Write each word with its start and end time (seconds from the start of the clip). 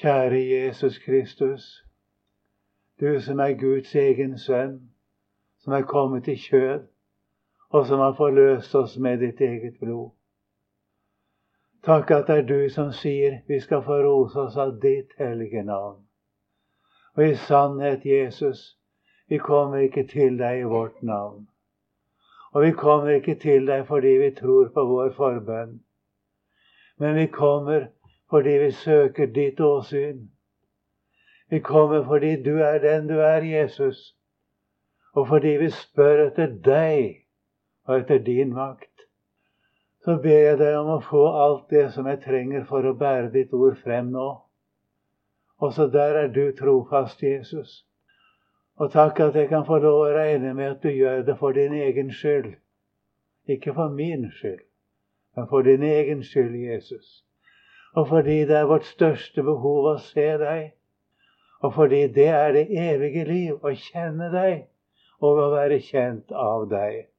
Kjære 0.00 0.48
Jesus 0.48 0.98
Kristus, 0.98 1.84
du 3.00 3.20
som 3.20 3.40
er 3.40 3.52
Guds 3.60 3.94
egen 3.94 4.38
sønn, 4.38 4.78
som 5.58 5.72
er 5.72 5.82
kommet 5.82 6.28
i 6.28 6.36
kjød, 6.36 6.86
og 7.70 7.86
som 7.86 7.98
har 7.98 8.14
forløst 8.16 8.74
oss 8.74 8.96
med 8.98 9.18
ditt 9.20 9.40
eget 9.40 9.76
blod. 9.80 10.10
Takk 11.84 12.10
at 12.16 12.26
det 12.26 12.38
er 12.38 12.48
du 12.48 12.68
som 12.72 12.94
sier 12.96 13.42
vi 13.48 13.60
skal 13.60 13.84
få 13.84 14.00
rose 14.06 14.40
oss 14.40 14.56
av 14.56 14.72
ditt 14.80 15.12
hellige 15.18 15.66
navn. 15.68 16.00
Og 17.16 17.28
i 17.28 17.34
sannhet, 17.34 18.06
Jesus, 18.06 18.78
vi 19.28 19.36
kommer 19.38 19.84
ikke 19.84 20.08
til 20.08 20.40
deg 20.40 20.64
i 20.64 20.72
vårt 20.72 21.02
navn. 21.02 21.44
Og 22.52 22.62
vi 22.62 22.72
kommer 22.72 23.20
ikke 23.20 23.36
til 23.36 23.68
deg 23.68 23.84
fordi 23.92 24.16
vi 24.24 24.34
tror 24.42 24.72
på 24.72 24.88
vår 24.96 25.12
forbønn. 25.20 25.80
Men 26.96 27.16
vi 27.20 27.26
kommer 27.26 27.90
fordi 28.30 28.50
vi 28.58 28.70
søker 28.72 29.26
ditt 29.26 29.60
åsyn. 29.60 30.28
Vi 31.50 31.60
kommer 31.60 32.04
fordi 32.04 32.42
du 32.42 32.58
er 32.62 32.78
den 32.78 33.08
du 33.08 33.18
er, 33.18 33.42
Jesus. 33.42 34.16
Og 35.12 35.28
fordi 35.28 35.48
vi 35.48 35.70
spør 35.70 36.26
etter 36.28 36.52
deg 36.64 37.26
og 37.84 37.98
etter 37.98 38.18
din 38.18 38.54
makt. 38.54 38.86
Så 40.04 40.16
ber 40.22 40.38
jeg 40.38 40.58
deg 40.58 40.76
om 40.78 40.92
å 40.94 41.00
få 41.04 41.24
alt 41.42 41.66
det 41.70 41.90
som 41.92 42.06
jeg 42.06 42.22
trenger 42.22 42.64
for 42.68 42.86
å 42.86 42.94
bære 42.96 43.32
ditt 43.34 43.52
ord 43.52 43.76
frem 43.82 44.12
nå. 44.14 44.28
Også 45.60 45.90
der 45.92 46.22
er 46.22 46.28
du 46.32 46.52
trofast, 46.56 47.22
Jesus. 47.22 47.82
Og 48.80 48.92
takk 48.92 49.20
at 49.20 49.34
jeg 49.36 49.50
kan 49.50 49.66
få 49.66 49.76
lov 49.82 50.06
å 50.06 50.12
regne 50.14 50.54
med 50.54 50.70
at 50.70 50.82
du 50.82 50.88
gjør 50.88 51.26
det 51.26 51.36
for 51.38 51.52
din 51.52 51.74
egen 51.76 52.14
skyld. 52.14 52.54
Ikke 53.50 53.74
for 53.74 53.92
min 53.92 54.30
skyld, 54.30 54.62
men 55.36 55.50
for 55.50 55.66
din 55.66 55.82
egen 55.82 56.22
skyld, 56.24 56.54
Jesus. 56.54 57.24
Og 57.98 58.08
fordi 58.08 58.44
det 58.46 58.56
er 58.56 58.68
vårt 58.70 58.86
største 58.86 59.42
behov 59.42 59.88
å 59.90 59.96
se 60.04 60.26
deg. 60.42 60.70
Og 61.60 61.74
fordi 61.74 62.06
det 62.14 62.28
er 62.28 62.52
det 62.56 62.66
evige 62.70 63.24
liv 63.28 63.64
å 63.66 63.72
kjenne 63.74 64.30
deg 64.32 64.66
og 65.20 65.40
å 65.42 65.48
være 65.52 65.80
kjent 65.84 66.32
av 66.32 66.68
deg. 66.70 67.10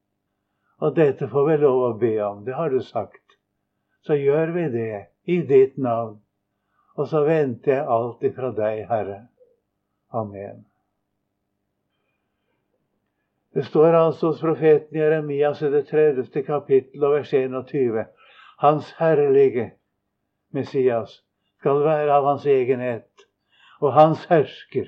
Og 0.82 0.96
dette 0.96 1.28
får 1.30 1.48
vi 1.48 1.56
lov 1.62 1.82
å 1.86 1.92
be 1.98 2.16
om. 2.24 2.42
Det 2.44 2.56
har 2.58 2.72
du 2.72 2.80
sagt. 2.82 3.36
Så 4.02 4.16
gjør 4.18 4.50
vi 4.56 4.66
det 4.72 5.04
i 5.30 5.38
ditt 5.46 5.76
navn. 5.78 6.18
Og 6.98 7.06
så 7.08 7.22
venter 7.24 7.76
jeg 7.76 7.86
alltid 7.86 8.34
fra 8.34 8.50
deg, 8.56 8.82
Herre. 8.88 9.20
Amen. 10.12 10.64
Det 13.54 13.66
står 13.68 13.94
altså 13.94 14.32
hos 14.32 14.40
profeten 14.40 14.96
Jeremias 14.96 15.62
i 15.62 15.70
det 15.70 15.86
30. 15.88 16.42
kapittel 16.46 17.04
og 17.04 17.18
vers 17.18 17.30
21. 17.30 18.04
Hans 18.64 18.90
herlige 18.98 19.70
Messias 20.52 21.20
skal 21.60 21.82
være 21.84 22.12
av 22.12 22.26
hans 22.26 22.46
egenhet 22.46 23.26
og 23.80 23.94
hans 23.96 24.24
hersker, 24.30 24.86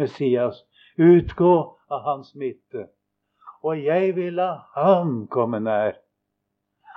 Messias, 0.00 0.62
utgå 0.98 1.54
av 1.90 2.04
hans 2.06 2.34
midte. 2.34 2.86
Og 3.62 3.82
jeg 3.84 4.14
vil 4.16 4.38
la 4.40 4.52
ham 4.76 5.26
komme 5.28 5.60
nær. 5.60 5.98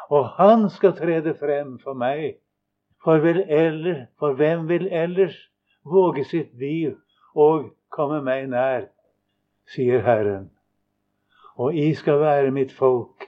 Og 0.10 0.30
han 0.38 0.70
skal 0.70 0.96
trede 0.96 1.34
frem 1.40 1.78
for 1.84 1.98
meg 1.98 2.38
for, 3.04 3.16
eller, 3.16 4.06
for 4.20 4.34
hvem 4.40 4.68
vil 4.70 4.88
ellers 4.92 5.36
våge 5.84 6.24
sitt 6.24 6.54
liv 6.60 6.96
og 7.36 7.74
komme 7.92 8.22
meg 8.24 8.48
nær, 8.52 8.88
sier 9.68 10.04
Herren. 10.06 10.50
Og 11.60 11.76
I 11.76 11.94
skal 11.94 12.22
være 12.22 12.52
mitt 12.52 12.72
folk, 12.72 13.28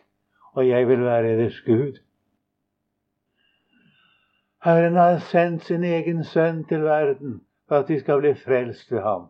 og 0.55 0.67
jeg 0.67 0.87
vil 0.87 1.03
være 1.03 1.35
deres 1.41 1.59
Gud. 1.65 1.99
Herren 4.65 4.95
har 4.95 5.19
sendt 5.19 5.63
sin 5.63 5.83
egen 5.83 6.23
sønn 6.25 6.63
til 6.65 6.81
verden 6.81 7.35
for 7.69 7.83
at 7.83 7.87
de 7.87 7.99
skal 7.99 8.17
bli 8.17 8.31
frelst 8.33 8.91
ved 8.91 9.03
ham. 9.05 9.27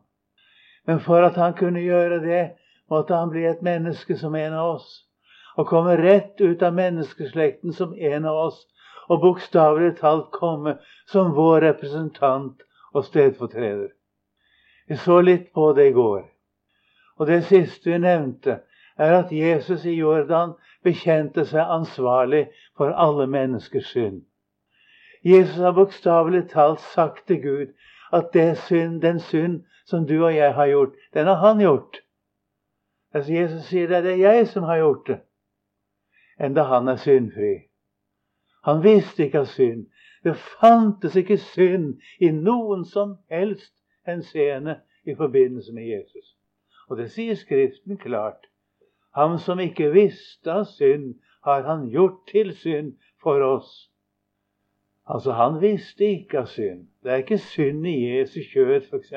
Men 0.87 0.99
for 1.03 1.25
at 1.27 1.35
han 1.35 1.53
kunne 1.53 1.81
gjøre 1.83 2.21
det, 2.23 2.43
måtte 2.89 3.15
han 3.19 3.33
bli 3.33 3.41
et 3.45 3.61
menneske 3.61 4.15
som 4.17 4.35
en 4.39 4.53
av 4.53 4.69
oss, 4.77 4.85
og 5.57 5.67
komme 5.67 5.97
rett 5.99 6.39
ut 6.39 6.63
av 6.63 6.77
menneskeslekten 6.77 7.73
som 7.75 7.91
en 7.99 8.25
av 8.31 8.39
oss, 8.45 8.61
og 9.09 9.19
bokstavelig 9.21 9.97
talt 9.97 10.29
komme 10.31 10.77
som 11.11 11.33
vår 11.35 11.59
representant 11.61 12.63
og 12.93 13.03
stedfortreder. 13.03 13.89
Vi 14.87 14.95
så 14.95 15.17
litt 15.21 15.49
på 15.53 15.73
det 15.73 15.89
i 15.89 15.95
går. 15.97 16.21
Og 17.19 17.27
det 17.27 17.41
siste 17.49 17.91
vi 17.91 17.97
nevnte, 18.05 18.61
er 18.95 19.17
at 19.19 19.35
Jesus 19.35 19.83
i 19.83 19.97
Jordan 19.99 20.55
bekjente 20.83 21.43
seg 21.45 21.75
ansvarlig 21.75 22.45
for 22.77 22.95
alle 22.95 23.27
menneskers 23.27 23.91
synd. 23.91 24.23
Jesus 25.25 25.55
har 25.55 25.71
bokstavelig 25.71 26.49
talt 26.49 26.79
sagt 26.93 27.27
til 27.27 27.41
Gud 27.41 27.67
at 28.13 28.57
synd, 28.57 29.01
den 29.01 29.19
synd 29.19 29.63
som 29.85 30.07
du 30.07 30.25
og 30.25 30.35
jeg 30.35 30.53
har 30.53 30.67
gjort, 30.67 30.93
den 31.13 31.27
har 31.27 31.35
han 31.35 31.59
gjort. 31.59 31.97
Altså 33.13 33.33
Jesus 33.33 33.63
sier 33.65 33.87
det, 33.87 34.03
det 34.03 34.11
er 34.11 34.33
jeg 34.33 34.47
som 34.47 34.63
har 34.63 34.77
gjort 34.77 35.07
det, 35.07 35.19
enda 36.39 36.63
han 36.63 36.87
er 36.87 36.95
syndfri. 36.95 37.53
Han 38.65 38.83
visste 38.83 39.25
ikke 39.25 39.39
av 39.39 39.45
synd. 39.45 39.85
Det 40.23 40.35
fantes 40.35 41.15
ikke 41.15 41.37
synd 41.37 42.01
i 42.19 42.31
noen 42.33 42.85
som 42.85 43.17
helst 43.29 43.73
henseende 44.05 44.79
i 45.05 45.15
forbindelse 45.15 45.73
med 45.73 45.85
Jesus. 45.85 46.35
Og 46.89 46.97
det 46.97 47.11
sier 47.11 47.35
Skriften 47.35 47.97
klart. 47.97 48.47
Ham 49.15 49.37
som 49.39 49.59
ikke 49.59 49.91
visste 49.93 50.51
av 50.51 50.65
synd, 50.65 51.15
har 51.45 51.61
han 51.63 51.89
gjort 51.89 52.25
til 52.31 52.53
synd 52.57 52.95
for 53.21 53.41
oss. 53.41 53.89
Altså, 55.07 55.31
han 55.31 55.61
visste 55.61 56.05
ikke 56.05 56.39
av 56.39 56.47
synd. 56.49 56.87
Det 57.03 57.11
er 57.11 57.21
ikke 57.21 57.37
synd 57.37 57.85
i 57.87 57.95
Jesu 58.17 58.39
kjød, 58.49 58.87
f.eks., 58.89 59.13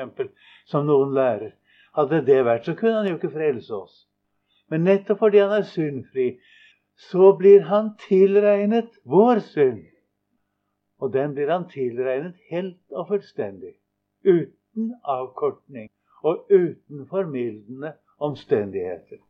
som 0.69 0.85
noen 0.85 1.15
lærer. 1.17 1.55
Hadde 1.97 2.21
det 2.25 2.43
vært, 2.45 2.65
så 2.65 2.75
kunne 2.77 2.99
han 2.99 3.09
jo 3.09 3.17
ikke 3.17 3.33
frelse 3.33 3.73
oss. 3.75 3.95
Men 4.69 4.85
nettopp 4.85 5.23
fordi 5.23 5.41
han 5.41 5.55
er 5.57 5.65
syndfri, 5.65 6.27
så 7.09 7.31
blir 7.39 7.65
han 7.65 7.95
tilregnet 8.07 8.99
vår 9.03 9.41
synd. 9.47 9.87
Og 10.99 11.13
den 11.13 11.33
blir 11.33 11.49
han 11.49 11.65
tilregnet 11.71 12.35
helt 12.51 12.81
og 12.91 13.07
fullstendig. 13.07 13.73
Uten 14.27 14.93
avkortning 15.03 15.89
og 16.23 16.45
uten 16.51 17.07
formildende 17.09 17.93
omstendigheter. 18.19 19.23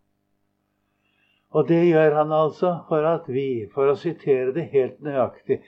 Og 1.52 1.68
det 1.68 1.82
gjør 1.88 2.16
han 2.16 2.32
altså 2.32 2.76
for 2.90 3.06
at 3.10 3.26
vi, 3.28 3.66
for 3.74 3.90
å 3.90 3.98
sitere 3.98 4.54
det 4.54 4.68
helt 4.74 5.00
nøyaktig, 5.02 5.62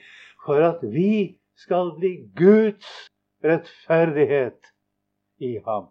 for 0.44 0.62
at 0.62 0.82
vi 0.82 1.38
skal 1.58 1.90
bli 1.98 2.12
Guds 2.38 2.90
rettferdighet 3.44 4.70
i 5.42 5.56
ham. 5.66 5.88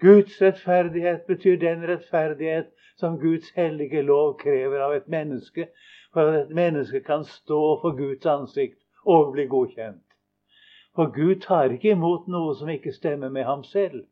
Guds 0.00 0.36
rettferdighet 0.42 1.24
betyr 1.26 1.56
den 1.62 1.86
rettferdighet 1.88 2.68
som 3.00 3.16
Guds 3.18 3.50
hellige 3.56 4.02
lov 4.02 4.36
krever 4.42 4.84
av 4.84 4.94
et 4.94 5.08
menneske, 5.08 5.70
for 6.12 6.28
at 6.28 6.44
et 6.44 6.54
menneske 6.54 7.00
kan 7.06 7.24
stå 7.24 7.62
for 7.80 7.96
Guds 7.96 8.26
ansikt 8.26 8.78
og 9.06 9.32
bli 9.32 9.48
godkjent. 9.48 10.04
For 10.94 11.10
Gud 11.14 11.40
tar 11.40 11.72
ikke 11.72 11.94
imot 11.96 12.28
noe 12.28 12.54
som 12.58 12.70
ikke 12.70 12.92
stemmer 12.92 13.30
med 13.30 13.46
ham 13.46 13.64
selv. 13.64 14.04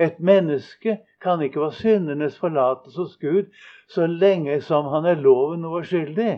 Et 0.00 0.20
menneske 0.20 0.98
kan 1.20 1.42
ikke 1.44 1.60
få 1.60 1.70
syndenes 1.76 2.38
forlatelse 2.40 2.98
hos 2.98 3.16
Gud 3.20 3.50
så 3.88 4.06
lenge 4.06 4.60
som 4.64 4.88
han 4.94 5.04
er 5.04 5.20
loven 5.20 5.60
noe 5.60 5.82
skyldig. 5.84 6.32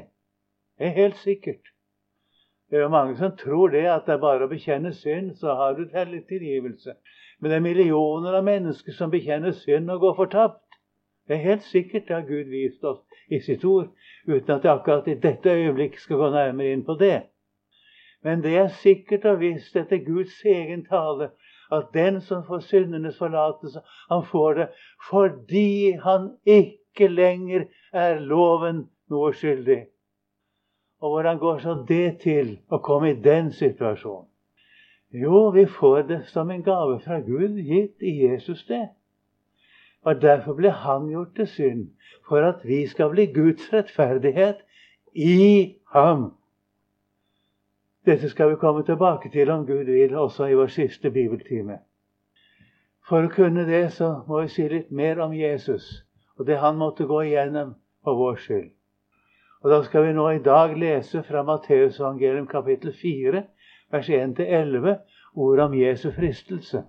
Det 0.78 0.88
er 0.88 0.96
helt 0.96 1.20
sikkert. 1.20 1.70
Det 2.70 2.78
er 2.78 2.82
jo 2.82 2.88
mange 2.88 3.16
som 3.16 3.36
tror 3.36 3.68
det 3.68 3.84
at 3.86 4.06
det 4.06 4.16
er 4.16 4.24
bare 4.24 4.46
å 4.46 4.50
bekjenne 4.50 4.90
synd, 4.96 5.34
så 5.36 5.54
har 5.54 5.76
du 5.76 5.84
tilgivelse. 5.86 6.94
Men 7.38 7.50
det 7.50 7.56
er 7.56 7.66
millioner 7.66 8.38
av 8.38 8.44
mennesker 8.44 8.96
som 8.96 9.10
bekjenner 9.12 9.52
synd 9.52 9.90
og 9.90 10.00
går 10.00 10.14
fortapt. 10.16 10.78
Det 11.28 11.36
er 11.36 11.44
helt 11.46 11.62
sikkert 11.68 12.08
det 12.08 12.14
har 12.16 12.26
Gud 12.26 12.48
vist 12.50 12.84
oss 12.84 12.98
i 13.30 13.38
sitt 13.40 13.64
ord, 13.64 13.92
uten 14.26 14.54
at 14.56 14.64
jeg 14.64 14.72
akkurat 14.72 15.06
i 15.08 15.14
dette 15.20 15.52
øyeblikk 15.52 16.00
skal 16.00 16.18
gå 16.18 16.30
nærmere 16.34 16.72
inn 16.72 16.84
på 16.88 16.96
det. 16.98 17.20
Men 18.24 18.42
det 18.42 18.56
er 18.56 18.74
sikkert 18.82 19.24
og 19.30 19.40
visst 19.40 19.76
etter 19.76 20.02
Guds 20.06 20.40
egen 20.46 20.86
tale 20.88 21.30
at 21.72 21.92
den 21.94 22.20
som 22.20 22.44
får 22.46 22.64
syndenes 22.68 23.18
forlatelse, 23.18 23.80
han 24.10 24.24
får 24.30 24.54
det 24.54 24.68
fordi 25.08 25.92
han 26.04 26.30
ikke 26.44 27.08
lenger 27.08 27.64
er 27.92 28.20
loven 28.20 28.86
noe 29.10 29.32
skyldig. 29.36 29.86
Og 31.02 31.10
hvordan 31.10 31.38
går 31.38 31.58
så 31.58 31.78
det 31.88 32.20
til 32.22 32.58
å 32.70 32.78
komme 32.78 33.10
i 33.10 33.20
den 33.22 33.50
situasjonen? 33.52 34.28
Jo, 35.12 35.50
vi 35.52 35.66
får 35.66 36.02
det 36.08 36.20
som 36.32 36.50
en 36.50 36.62
gave 36.64 37.00
fra 37.04 37.18
Gud, 37.20 37.58
gitt 37.60 38.00
i 38.00 38.14
Jesus 38.22 38.64
det. 38.68 38.86
Og 40.02 40.22
Derfor 40.22 40.56
ble 40.56 40.70
han 40.70 41.10
gjort 41.10 41.34
til 41.36 41.46
synd, 41.46 41.82
for 42.28 42.40
at 42.46 42.64
vi 42.64 42.86
skal 42.86 43.10
bli 43.12 43.26
Guds 43.34 43.68
rettferdighet 43.72 44.62
i 45.14 45.74
ham. 45.92 46.32
Dette 48.06 48.28
skal 48.28 48.50
vi 48.50 48.56
komme 48.60 48.82
tilbake 48.82 49.30
til 49.30 49.50
om 49.50 49.66
Gud 49.66 49.84
vil, 49.84 50.16
også 50.16 50.46
i 50.50 50.54
vår 50.54 50.66
siste 50.66 51.10
bibeltime. 51.10 51.78
For 53.08 53.26
å 53.26 53.30
kunne 53.30 53.66
det, 53.66 53.92
så 53.94 54.22
må 54.26 54.40
vi 54.42 54.48
si 54.50 54.66
litt 54.68 54.90
mer 54.90 55.20
om 55.22 55.34
Jesus 55.34 56.02
og 56.38 56.46
det 56.46 56.58
han 56.58 56.78
måtte 56.78 57.06
gå 57.06 57.20
igjennom 57.22 57.74
for 58.04 58.18
vår 58.18 58.38
skyld. 58.42 58.70
Og 59.62 59.70
Da 59.70 59.82
skal 59.82 60.06
vi 60.06 60.12
nå 60.12 60.28
i 60.30 60.42
dag 60.42 60.74
lese 60.78 61.22
fra 61.22 61.42
Matteusevangelium 61.42 62.46
kapittel 62.46 62.92
4, 63.02 63.42
vers 63.92 64.08
1-11, 64.08 64.96
ordet 65.34 65.64
om 65.64 65.74
Jesu 65.74 66.10
fristelse. 66.10 66.82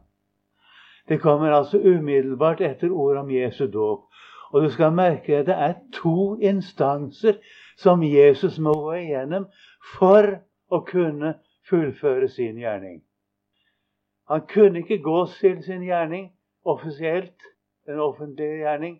Det 1.09 1.21
kommer 1.21 1.51
altså 1.51 1.77
umiddelbart 1.77 2.61
etter 2.61 2.89
ordet 2.89 3.21
om 3.21 3.29
Jesu 3.31 3.67
dåp. 3.67 4.07
Og 4.51 4.63
du 4.63 4.69
skal 4.69 4.93
merke 4.93 5.37
at 5.37 5.45
det 5.45 5.55
er 5.55 5.73
to 5.93 6.39
instanser 6.41 7.37
som 7.77 8.03
Jesus 8.03 8.59
må 8.59 8.73
gå 8.73 8.93
igjennom 8.93 9.45
for 9.97 10.39
å 10.73 10.81
kunne 10.87 11.35
fullføre 11.69 12.27
sin 12.27 12.57
gjerning. 12.59 13.01
Han 14.31 14.45
kunne 14.49 14.81
ikke 14.81 15.01
gå 15.03 15.25
til 15.37 15.61
sin 15.63 15.83
gjerning 15.85 16.31
offisielt, 16.65 17.43
den 17.85 17.99
offentlige 17.99 18.63
gjerning, 18.63 18.99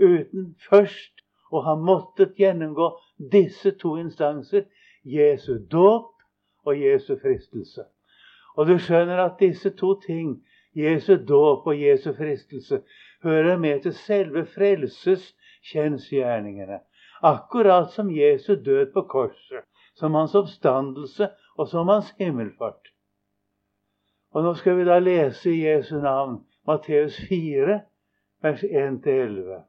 uten 0.00 0.54
først 0.68 1.22
å 1.52 1.60
ha 1.66 1.74
måttet 1.76 2.38
gjennomgå 2.40 2.88
disse 3.32 3.74
to 3.80 3.96
instanser 4.00 4.64
Jesu 5.04 5.58
dåp 5.70 6.14
og 6.64 6.78
Jesu 6.78 7.14
fristelse. 7.20 7.84
Og 8.56 8.68
du 8.68 8.78
skjønner 8.80 9.20
at 9.26 9.40
disse 9.40 9.72
to 9.76 9.94
ting 10.06 10.38
Jesu 10.76 11.16
dåp 11.28 11.66
og 11.68 11.76
Jesu 11.76 12.12
fristelse 12.16 12.80
hører 13.22 13.58
med 13.60 13.82
til 13.84 13.94
selve 13.96 14.46
frelses 14.48 15.34
kjensgjerningene. 15.72 16.80
Akkurat 17.22 17.92
som 17.92 18.10
Jesu 18.10 18.54
død 18.56 18.92
på 18.94 19.04
korset, 19.08 19.68
som 20.02 20.16
hans 20.18 20.34
oppstandelse 20.34 21.28
og 21.54 21.68
som 21.70 21.90
hans 21.92 22.08
himmelfart. 22.18 22.90
Og 24.34 24.42
Nå 24.42 24.54
skal 24.58 24.80
vi 24.80 24.86
da 24.88 24.96
lese 24.98 25.52
i 25.52 25.60
Jesu 25.62 26.00
navn 26.02 26.40
Matteus 26.66 27.20
4, 27.28 27.76
vers 28.42 28.64
1-11. 28.64 29.60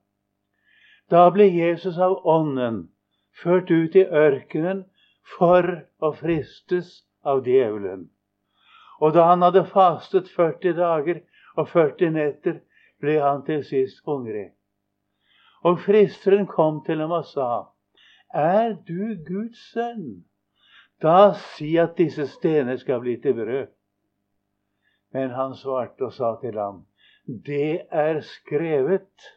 Da 1.14 1.28
ble 1.36 1.46
Jesus 1.54 2.00
av 2.02 2.16
Ånden 2.26 2.88
ført 3.44 3.70
ut 3.70 3.94
i 3.94 4.08
ørkenen 4.08 4.86
for 5.36 5.68
å 6.02 6.12
fristes 6.18 7.04
av 7.22 7.44
djevelen. 7.46 8.08
Og 9.04 9.14
da 9.14 9.28
han 9.30 9.46
hadde 9.46 9.68
fastet 9.70 10.32
40 10.34 10.80
dager 10.80 11.22
og 11.60 11.70
40 11.70 12.16
netter, 12.18 12.58
ble 12.98 13.20
han 13.22 13.46
til 13.46 13.62
sist 13.68 14.02
hungrig. 14.08 14.50
Og 15.62 15.78
fristeren 15.86 16.48
kom 16.50 16.82
til 16.88 17.06
ham 17.06 17.14
og 17.14 17.30
sa, 17.30 17.68
Er 18.34 18.74
du 18.74 19.16
Guds 19.28 19.60
sønn? 19.74 20.26
Da 21.02 21.34
si 21.38 21.76
at 21.78 21.98
disse 21.98 22.26
stener 22.28 22.78
skal 22.82 23.00
bli 23.04 23.18
til 23.22 23.34
brød. 23.38 23.68
Men 25.14 25.30
han 25.30 25.54
svarte 25.56 26.06
og 26.08 26.14
sa 26.14 26.36
til 26.42 26.58
ham, 26.58 26.86
Det 27.28 27.82
er 27.92 28.22
skrevet. 28.22 29.30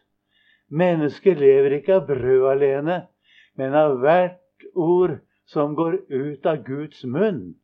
Mennesket 0.69 1.39
lever 1.39 1.77
ikke 1.77 1.95
av 1.95 2.07
brød 2.07 2.47
alene, 2.51 3.07
men 3.55 3.75
av 3.75 3.99
hvert 4.01 4.65
ord 4.75 5.19
som 5.47 5.75
går 5.77 5.99
ut 6.11 6.47
av 6.47 6.65
Guds 6.65 7.05
munn. 7.05 7.55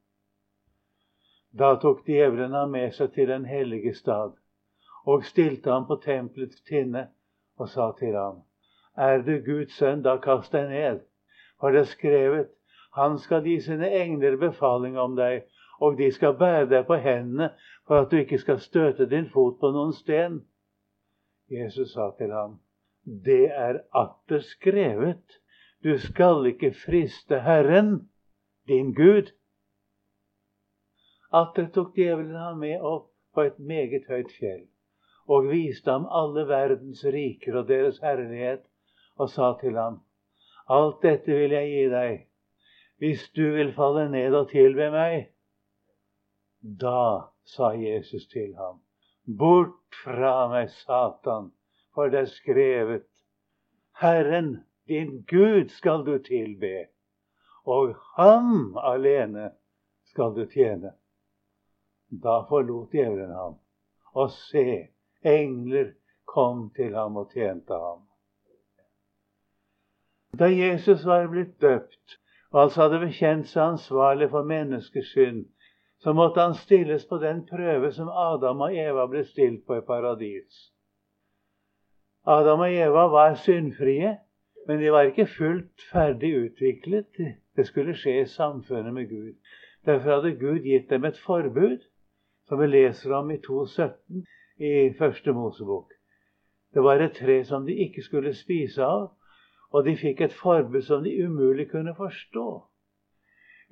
Da 1.58 1.74
tok 1.80 2.04
djevelen 2.06 2.52
ham 2.52 2.70
med 2.70 2.92
seg 2.94 3.12
til 3.12 3.28
den 3.28 3.44
hellige 3.44 3.94
stad 3.94 4.36
og 5.06 5.24
stilte 5.24 5.70
ham 5.70 5.86
på 5.88 5.96
tempelets 6.04 6.60
tinne 6.68 7.08
og 7.58 7.68
sa 7.68 7.90
til 7.98 8.14
ham, 8.16 8.42
Er 8.96 9.22
du 9.22 9.40
Guds 9.44 9.76
sønn, 9.76 10.02
da 10.02 10.16
kast 10.20 10.52
deg 10.52 10.68
ned. 10.68 11.00
For 11.62 11.70
det 11.70 11.84
er 11.84 11.90
skrevet, 11.94 12.48
Han 12.92 13.14
skal 13.18 13.46
gi 13.46 13.60
sine 13.64 13.88
engler 14.02 14.34
befaling 14.36 14.98
om 15.00 15.14
deg, 15.16 15.46
og 15.80 15.94
de 15.96 16.10
skal 16.12 16.34
bære 16.36 16.66
deg 16.68 16.82
på 16.86 16.98
hendene 17.00 17.52
for 17.86 18.02
at 18.02 18.10
du 18.10 18.18
ikke 18.18 18.38
skal 18.42 18.58
støte 18.60 19.06
din 19.08 19.30
fot 19.32 19.60
på 19.60 19.70
noen 19.72 19.94
sten. 19.96 20.42
Jesus 21.48 21.94
sa 21.94 22.10
til 22.18 22.34
ham, 22.34 22.58
Det 23.04 23.46
er 23.48 23.80
atter 23.94 24.44
skrevet, 24.44 25.38
du 25.84 25.96
skal 25.98 26.44
ikke 26.50 26.74
friste 26.82 27.40
Herren, 27.46 28.10
din 28.68 28.92
Gud. 28.94 29.32
Atter 31.32 31.70
tok 31.72 31.94
djevelen 31.96 32.36
ham 32.36 32.60
med 32.60 32.82
opp 32.82 33.08
på 33.34 33.48
et 33.48 33.58
meget 33.58 34.04
høyt 34.10 34.34
fjell 34.36 34.66
og 35.30 35.48
viste 35.48 35.90
ham 35.90 36.06
alle 36.10 36.44
verdens 36.48 37.04
riker 37.04 37.60
og 37.60 37.68
deres 37.68 38.00
herlighet, 38.02 38.64
og 39.16 39.30
sa 39.30 39.52
til 39.60 39.76
ham, 39.78 40.00
Alt 40.72 41.02
dette 41.04 41.36
vil 41.36 41.52
jeg 41.52 41.68
gi 41.68 41.86
deg, 41.92 42.20
hvis 43.02 43.24
du 43.36 43.44
vil 43.56 43.72
falle 43.76 44.06
ned 44.12 44.34
og 44.38 44.48
tilbe 44.52 44.88
meg. 44.94 45.26
Da 46.62 47.32
sa 47.44 47.72
Jesus 47.76 48.28
til 48.30 48.54
ham, 48.56 48.78
Bort 49.26 49.98
fra 50.04 50.46
meg, 50.52 50.70
Satan, 50.70 51.50
for 51.94 52.12
det 52.12 52.22
er 52.24 52.30
skrevet, 52.30 53.08
Herren, 54.00 54.62
din 54.88 55.24
Gud, 55.30 55.68
skal 55.68 56.06
du 56.06 56.16
tilbe, 56.22 56.86
og 57.66 57.92
ham 58.16 58.78
alene 58.78 59.50
skal 60.10 60.32
du 60.34 60.46
tjene. 60.50 60.94
Da 62.22 62.40
forlot 62.48 62.94
djevelen 62.94 63.34
ham, 63.34 63.58
og 64.14 64.30
se, 64.30 64.88
engler 65.24 65.92
kom 66.24 66.70
til 66.76 66.96
ham 66.96 67.16
og 67.16 67.30
tjente 67.32 67.76
ham. 67.76 68.02
Da 70.38 70.48
Jesus 70.48 71.04
var 71.06 71.26
blitt 71.28 71.60
døpt, 71.60 72.18
og 72.52 72.62
altså 72.62 72.82
hadde 72.82 73.00
bekjent 73.02 73.48
seg 73.48 73.74
ansvarlig 73.74 74.30
for 74.32 74.48
menneskers 74.48 75.12
synd, 75.12 75.44
så 76.00 76.12
måtte 76.16 76.40
han 76.40 76.54
stilles 76.58 77.04
på 77.06 77.18
den 77.22 77.44
prøve 77.46 77.92
som 77.92 78.08
Adam 78.08 78.64
og 78.66 78.76
Eva 78.76 79.06
ble 79.06 79.24
stilt 79.28 79.66
på 79.66 79.76
i 79.78 79.84
paradis. 79.86 80.72
Adam 82.26 82.64
og 82.64 82.74
Eva 82.74 83.06
var 83.12 83.34
syndfrie, 83.34 84.16
men 84.66 84.80
de 84.80 84.90
var 84.92 85.10
ikke 85.10 85.26
fullt 85.26 85.84
ferdig 85.92 86.32
utviklet. 86.44 87.22
Det 87.56 87.66
skulle 87.66 87.94
skje 87.98 88.20
i 88.22 88.26
samfunnet 88.26 88.94
med 88.94 89.08
Gud. 89.10 89.34
Derfor 89.86 90.16
hadde 90.16 90.36
Gud 90.38 90.62
gitt 90.66 90.90
dem 90.90 91.04
et 91.04 91.18
forbud 91.18 91.80
som 92.48 92.60
vi 92.60 92.66
leser 92.66 93.14
om 93.14 93.30
i 93.30 93.38
2.17 93.42 94.22
i 94.58 94.92
Første 94.98 95.32
Mosebok. 95.32 95.92
Det 96.74 96.82
var 96.82 97.02
et 97.02 97.16
tre 97.18 97.44
som 97.44 97.66
de 97.66 97.74
ikke 97.84 98.02
skulle 98.02 98.34
spise 98.34 98.84
av, 98.84 99.10
og 99.72 99.86
de 99.86 99.96
fikk 99.96 100.20
et 100.20 100.34
forbud 100.36 100.82
som 100.84 101.04
de 101.04 101.14
umulig 101.24 101.70
kunne 101.70 101.94
forstå. 101.96 102.46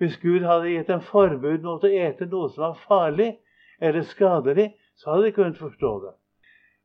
Hvis 0.01 0.17
Gud 0.23 0.47
hadde 0.49 0.73
gitt 0.73 0.89
dem 0.89 1.03
forbud 1.05 1.61
mot 1.65 1.85
å 1.85 1.93
ete 1.93 2.27
noe 2.27 2.49
som 2.49 2.65
var 2.65 2.79
farlig 2.87 3.35
eller 3.81 4.07
skadelig, 4.09 4.71
så 4.97 5.13
hadde 5.13 5.29
de 5.29 5.35
kunnet 5.37 5.61
forstå 5.61 5.93
det. 6.07 6.15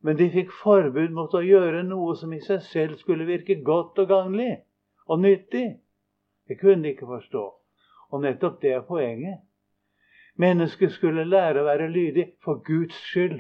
Men 0.04 0.20
de 0.20 0.28
fikk 0.34 0.52
forbud 0.60 1.16
mot 1.16 1.34
å 1.34 1.44
gjøre 1.44 1.86
noe 1.88 2.16
som 2.20 2.34
i 2.36 2.42
seg 2.44 2.62
selv 2.68 3.00
skulle 3.00 3.28
virke 3.28 3.56
godt 3.64 4.04
og 4.04 4.12
gagnlig 4.12 4.52
og 5.08 5.24
nyttig. 5.24 5.66
Det 6.48 6.60
kunne 6.60 6.84
de 6.84 6.92
ikke 6.92 7.08
forstå. 7.10 7.46
Og 8.12 8.22
nettopp 8.22 8.60
det 8.62 8.76
er 8.76 8.86
poenget. 8.86 9.42
Mennesket 10.38 10.92
skulle 10.92 11.24
lære 11.24 11.64
å 11.64 11.70
være 11.70 11.88
lydig 11.90 12.28
for 12.44 12.60
Guds 12.68 12.98
skyld. 13.10 13.40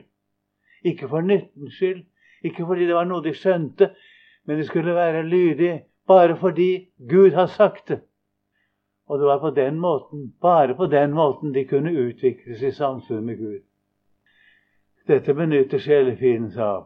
Ikke 0.87 1.09
for 1.11 1.25
nyttens 1.25 1.75
skyld, 1.75 2.05
ikke 2.45 2.65
fordi 2.65 2.87
det 2.87 2.95
var 2.95 3.07
noe 3.09 3.23
de 3.25 3.33
skjønte, 3.35 3.91
men 4.45 4.57
de 4.57 4.65
skulle 4.65 4.95
være 4.95 5.23
lydige 5.23 5.83
bare 6.07 6.37
fordi 6.37 6.89
Gud 7.09 7.31
har 7.31 7.47
sagt 7.47 7.87
det. 7.87 8.01
Og 9.07 9.19
det 9.19 9.27
var 9.27 9.39
på 9.39 9.49
den 9.49 9.79
måten, 9.79 10.33
bare 10.41 10.75
på 10.75 10.85
den 10.85 11.13
måten 11.13 11.53
de 11.53 11.65
kunne 11.65 11.91
utvikles 11.91 12.61
i 12.61 12.71
samfunn 12.71 13.25
med 13.25 13.37
Gud. 13.37 13.61
Dette 15.07 15.33
benytter 15.33 15.77
sjelefienden 15.77 16.51
seg 16.51 16.63
av. 16.65 16.85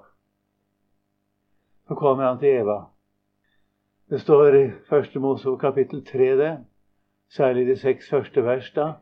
Så 1.88 1.96
kommer 1.96 2.28
han 2.28 2.40
til 2.40 2.60
Eva. 2.62 2.80
Det 4.10 4.20
står 4.22 4.56
i 4.56 4.66
Første 4.90 5.20
Mosebok 5.20 5.62
kapittel 5.62 6.04
3, 6.06 6.36
det. 6.38 6.58
Særlig 7.30 7.68
de 7.68 7.78
seks 7.78 8.10
første 8.10 8.44
vers. 8.44 8.72
da 8.76 8.94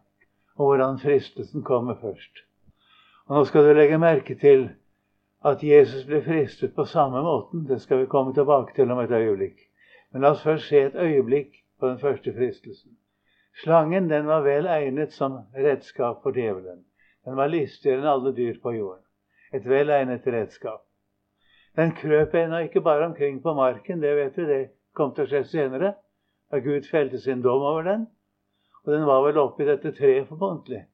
og 0.57 0.65
hvordan 0.65 0.99
fristelsen 0.99 1.63
kommer 1.63 1.95
først. 2.01 2.43
Og 3.25 3.35
Nå 3.35 3.43
skal 3.45 3.63
du 3.63 3.73
legge 3.73 3.97
merke 3.97 4.35
til 4.35 4.69
at 5.45 5.63
Jesus 5.63 6.05
ble 6.05 6.21
fristet 6.21 6.75
på 6.75 6.85
samme 6.85 7.21
måten. 7.21 7.67
Det 7.67 7.81
skal 7.81 8.01
vi 8.01 8.05
komme 8.05 8.33
tilbake 8.33 8.73
til 8.75 8.91
om 8.91 8.99
et 8.99 9.11
øyeblikk. 9.11 9.59
Men 10.11 10.21
la 10.21 10.31
oss 10.31 10.43
først 10.43 10.67
se 10.67 10.81
et 10.81 10.95
øyeblikk 10.95 11.53
på 11.79 11.87
den 11.87 11.99
første 11.99 12.33
fristelsen. 12.33 12.97
Slangen 13.63 14.09
den 14.09 14.27
var 14.27 14.41
vel 14.41 14.65
egnet 14.65 15.13
som 15.13 15.39
redskap 15.55 16.23
for 16.23 16.31
djevelen. 16.31 16.85
Den 17.25 17.37
var 17.37 17.47
listigere 17.47 18.01
enn 18.01 18.09
alle 18.09 18.33
dyr 18.35 18.59
på 18.63 18.71
jorden. 18.71 19.03
Et 19.53 19.65
vel 19.69 19.89
egnet 19.89 20.27
redskap. 20.27 20.83
Den 21.77 21.91
krøp 21.91 22.33
ennå 22.35 22.57
ikke 22.65 22.81
bare 22.81 23.05
omkring 23.05 23.41
på 23.43 23.53
marken, 23.53 24.01
det 24.01 24.15
vet 24.15 24.37
vi, 24.37 24.45
det 24.45 24.69
kom 24.93 25.13
til 25.13 25.27
å 25.27 25.29
skje 25.29 25.43
senere, 25.45 25.93
da 26.51 26.59
Gud 26.63 26.87
felte 26.89 27.19
sin 27.21 27.41
dom 27.41 27.61
over 27.61 27.83
den. 27.85 28.07
Og 28.85 28.93
den 28.93 29.05
var 29.05 29.21
vel 29.25 29.37
oppi 29.37 29.65
dette 29.67 29.91
treet 29.93 30.29
formodentlig. 30.29 30.85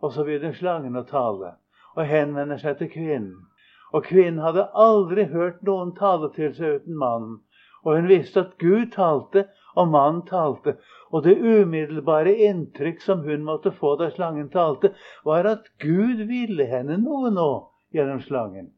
Og 0.00 0.12
så 0.12 0.24
begynner 0.24 0.56
slangen 0.56 0.96
å 0.96 1.04
tale 1.04 1.56
og 1.96 2.06
henvender 2.06 2.60
seg 2.62 2.78
til 2.78 2.88
kvinnen. 2.92 3.49
Og 3.92 4.04
kvinnen 4.06 4.42
hadde 4.44 4.68
aldri 4.74 5.26
hørt 5.32 5.62
noen 5.66 5.94
tale 5.98 6.30
til 6.34 6.52
seg 6.54 6.80
uten 6.80 6.98
mannen. 6.98 7.38
Og 7.84 7.96
hun 7.96 8.10
visste 8.10 8.44
at 8.44 8.58
Gud 8.60 8.90
talte, 8.94 9.46
og 9.78 9.88
mannen 9.88 10.22
talte. 10.28 10.76
Og 11.10 11.24
det 11.24 11.38
umiddelbare 11.40 12.34
inntrykk 12.48 13.00
som 13.02 13.24
hun 13.24 13.46
måtte 13.46 13.72
få 13.74 13.94
da 14.00 14.10
slangen 14.12 14.50
talte, 14.52 14.92
var 15.24 15.48
at 15.48 15.70
Gud 15.82 16.26
ville 16.28 16.66
henne 16.70 17.00
noe 17.00 17.32
nå 17.34 17.50
gjennom 17.94 18.20
slangen. 18.22 18.70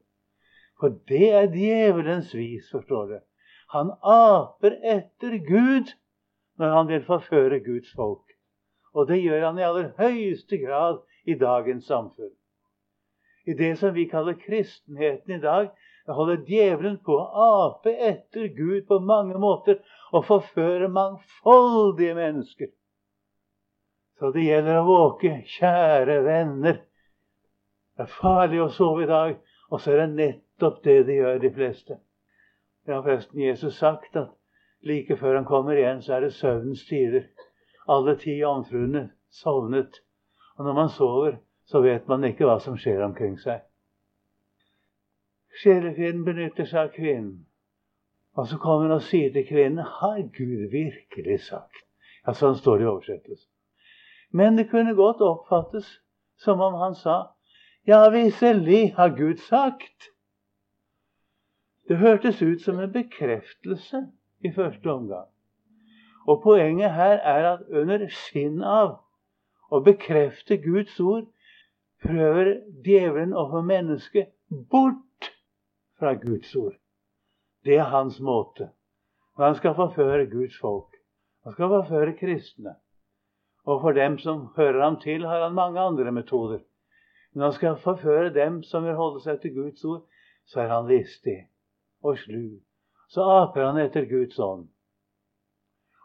For 0.80 0.94
det 1.08 1.28
er 1.30 1.50
djevelens 1.52 2.32
vis, 2.34 2.70
forstår 2.72 3.06
du. 3.10 3.18
Han 3.72 3.92
aper 4.02 4.76
etter 4.82 5.38
Gud 5.46 5.92
når 6.60 6.76
han 6.76 6.88
vil 6.88 7.04
forføre 7.06 7.60
Guds 7.64 7.92
folk. 7.96 8.24
Og 8.92 9.08
det 9.08 9.22
gjør 9.22 9.46
han 9.46 9.58
i 9.58 9.66
aller 9.66 9.92
høyeste 9.96 10.58
grad 10.60 11.00
i 11.24 11.36
dagens 11.38 11.86
samfunn. 11.88 12.34
I 13.46 13.54
det 13.58 13.76
som 13.78 13.94
vi 13.94 14.08
kaller 14.08 14.38
kristenheten 14.38 15.34
i 15.34 15.40
dag, 15.42 15.70
holder 16.06 16.44
djevelen 16.46 16.98
på 17.04 17.14
å 17.14 17.48
ape 17.66 17.94
etter 17.94 18.48
Gud 18.56 18.86
på 18.88 18.98
mange 19.02 19.38
måter 19.38 19.78
og 20.12 20.26
forføre 20.26 20.90
mangfoldige 20.90 22.14
mennesker. 22.18 22.70
Så 24.18 24.30
det 24.34 24.44
gjelder 24.46 24.80
å 24.80 24.86
våke, 24.86 25.40
kjære 25.56 26.20
venner. 26.26 26.82
Det 27.96 28.06
er 28.06 28.14
farlig 28.18 28.60
å 28.62 28.70
sove 28.70 29.06
i 29.06 29.10
dag, 29.10 29.34
og 29.70 29.80
så 29.80 29.94
er 29.94 30.02
det 30.02 30.12
nettopp 30.18 30.82
det 30.84 31.00
de 31.08 31.18
gjør, 31.18 31.40
de 31.42 31.50
fleste. 31.54 31.98
Det 32.86 32.94
har 32.94 33.02
forresten 33.02 33.40
Jesus 33.42 33.78
sagt 33.78 34.16
at 34.18 34.30
like 34.86 35.16
før 35.16 35.38
han 35.38 35.46
kommer 35.46 35.78
igjen, 35.78 36.02
så 36.02 36.16
er 36.16 36.26
det 36.26 36.34
søvnens 36.34 36.84
tider. 36.88 37.28
Alle 37.90 38.16
ti 38.18 38.34
jomfruene 38.40 39.08
sovnet. 39.30 40.02
Og 40.58 40.66
når 40.66 40.78
man 40.78 40.90
sover, 40.90 41.38
så 41.64 41.80
vet 41.84 42.08
man 42.08 42.24
ikke 42.24 42.46
hva 42.48 42.58
som 42.60 42.76
skjer 42.78 43.02
omkring 43.04 43.38
seg. 43.40 43.62
Sjelefienden 45.62 46.24
benytter 46.24 46.68
seg 46.68 46.86
av 46.86 46.92
kvinnen. 46.96 47.42
Og 48.36 48.48
så 48.48 48.56
kommer 48.56 48.88
han 48.88 48.96
og 48.96 49.04
sier 49.04 49.32
til 49.32 49.44
kvinnen 49.44 49.84
Har 49.84 50.22
Gud 50.36 50.70
virkelig 50.72 51.42
sagt? 51.50 51.82
Ja, 52.24 52.32
sånn 52.32 52.56
står 52.56 52.78
det 52.78 52.86
i 52.86 52.88
oversettelsen. 52.88 53.50
Men 54.32 54.56
det 54.56 54.70
kunne 54.70 54.94
godt 54.96 55.20
oppfattes 55.20 55.98
som 56.40 56.60
om 56.64 56.78
han 56.80 56.96
sa 56.96 57.34
Ja, 57.86 58.08
visselig 58.14 58.94
har 58.96 59.12
Gud 59.18 59.42
sagt. 59.42 60.08
Det 61.88 61.98
hørtes 61.98 62.42
ut 62.42 62.62
som 62.62 62.78
en 62.80 62.92
bekreftelse 62.92 64.06
i 64.40 64.52
første 64.54 64.90
omgang. 64.90 65.26
Og 66.26 66.42
poenget 66.42 66.94
her 66.94 67.18
er 67.18 67.48
at 67.54 67.66
under 67.68 68.06
skinn 68.08 68.62
av 68.62 69.00
å 69.70 69.80
bekrefte 69.82 70.56
Guds 70.62 71.00
ord 71.00 71.26
prøver 72.02 72.54
djevelen 72.84 73.34
å 73.34 73.46
få 73.50 73.62
mennesket 73.66 74.32
bort 74.70 75.32
fra 75.98 76.14
Guds 76.18 76.54
ord. 76.56 76.76
Det 77.64 77.78
er 77.78 77.92
hans 77.92 78.18
måte. 78.20 78.72
Og 79.38 79.44
han 79.46 79.54
skal 79.58 79.76
forføre 79.78 80.26
Guds 80.30 80.58
folk. 80.60 80.96
Han 81.44 81.54
skal 81.54 81.70
forføre 81.70 82.16
kristne. 82.18 82.74
Og 83.64 83.80
for 83.80 83.94
dem 83.94 84.18
som 84.18 84.48
hører 84.56 84.82
ham 84.82 84.98
til, 85.00 85.26
har 85.26 85.44
han 85.44 85.54
mange 85.54 85.80
andre 85.80 86.12
metoder. 86.12 86.60
Men 87.32 87.42
han 87.42 87.52
skal 87.52 87.78
forføre 87.80 88.34
dem 88.34 88.62
som 88.62 88.84
vil 88.84 88.98
holde 88.98 89.22
seg 89.22 89.40
til 89.40 89.54
Guds 89.54 89.84
ord, 89.84 90.02
så 90.46 90.60
er 90.60 90.74
han 90.74 90.90
listig 90.90 91.38
og 92.02 92.18
slu. 92.18 92.58
Så 93.08 93.22
aper 93.22 93.64
han 93.68 93.78
etter 93.80 94.08
Guds 94.10 94.38
ånd. 94.38 94.66